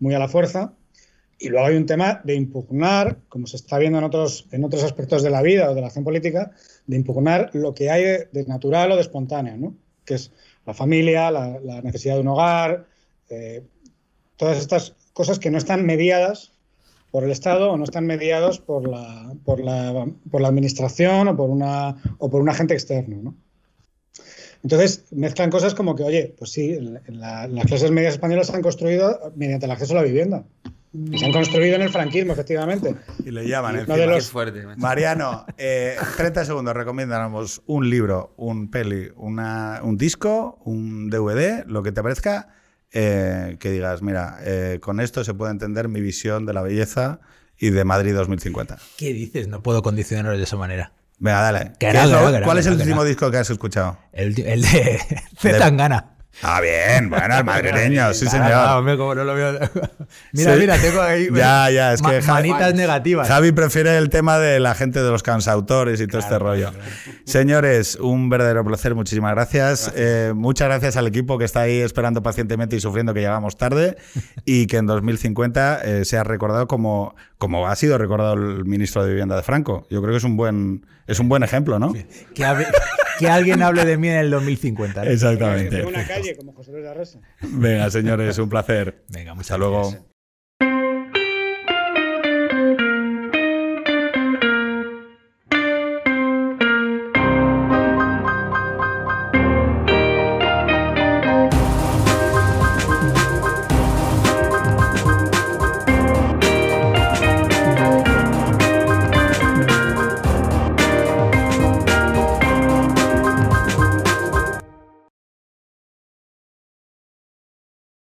[0.00, 0.74] muy a la fuerza.
[1.38, 4.84] Y luego hay un tema de impugnar, como se está viendo en otros, en otros
[4.84, 6.52] aspectos de la vida o de la acción política,
[6.86, 9.76] de impugnar lo que hay de, natural o de espontáneo, ¿no?
[10.04, 10.32] que es
[10.64, 12.86] la familia, la, la necesidad de un hogar,
[13.28, 13.64] eh,
[14.36, 16.52] todas estas cosas que no están mediadas
[17.10, 21.36] por el Estado o no están mediados por la, por la, por la administración o
[21.36, 23.18] por, una, o por un agente externo.
[23.22, 23.34] ¿no?
[24.62, 28.62] Entonces mezclan cosas como que, oye, pues sí, la, las clases medias españolas se han
[28.62, 30.44] construido mediante el acceso a la vivienda.
[30.94, 32.94] Y se han construido en el franquismo, efectivamente.
[33.24, 33.86] Y le llaman.
[33.88, 34.62] No de los- fuerte.
[34.66, 34.78] macho.
[34.78, 41.82] Mariano, eh, 30 segundos, recomiéndanos un libro, un peli, una, un disco, un DVD, lo
[41.82, 42.48] que te parezca,
[42.92, 47.20] eh, que digas, mira, eh, con esto se puede entender mi visión de la belleza
[47.58, 48.76] y de Madrid 2050.
[48.98, 49.48] ¿Qué dices?
[49.48, 50.92] No puedo condicionaros de esa manera.
[51.22, 51.72] Venga, dale.
[51.78, 53.36] Que ¿Qué no, es lo- que no, que no, ¿Cuál es el último disco que
[53.38, 53.96] has escuchado?
[54.12, 55.00] El, el de
[55.40, 56.08] Z Tangana.
[56.42, 58.52] Ah, bien, bueno, el madrileño, sí, señor.
[58.70, 59.52] hombre, como no lo veo.
[60.32, 60.60] mira, Sí.
[60.60, 61.28] mira, tengo ahí.
[61.32, 63.28] Ya, ya, es que Javi- manitas negativas.
[63.28, 66.72] Javi prefiere el tema de la gente de los cansautores y todo este rollo.
[67.26, 69.92] Señores, un verdadero placer, muchísimas gracias.
[69.94, 73.96] Eh, muchas gracias al equipo que está ahí esperando pacientemente y sufriendo que llegamos tarde
[74.46, 79.10] y que en 2050 eh, sea recordado como, como ha sido recordado el ministro de
[79.10, 79.84] Vivienda de Franco.
[79.90, 81.92] Yo creo que es un buen, es un buen ejemplo, ¿no?
[81.92, 82.68] Que, hable-
[83.18, 85.04] que alguien hable de mí en el 2050.
[85.04, 85.10] ¿no?
[85.10, 85.80] Exactamente.
[85.80, 87.18] En una calle como José Luis de Arresa.
[87.40, 89.02] Venga, señores, un placer.
[89.08, 89.90] Venga, muchas Hasta luego.
[89.90, 90.11] gracias.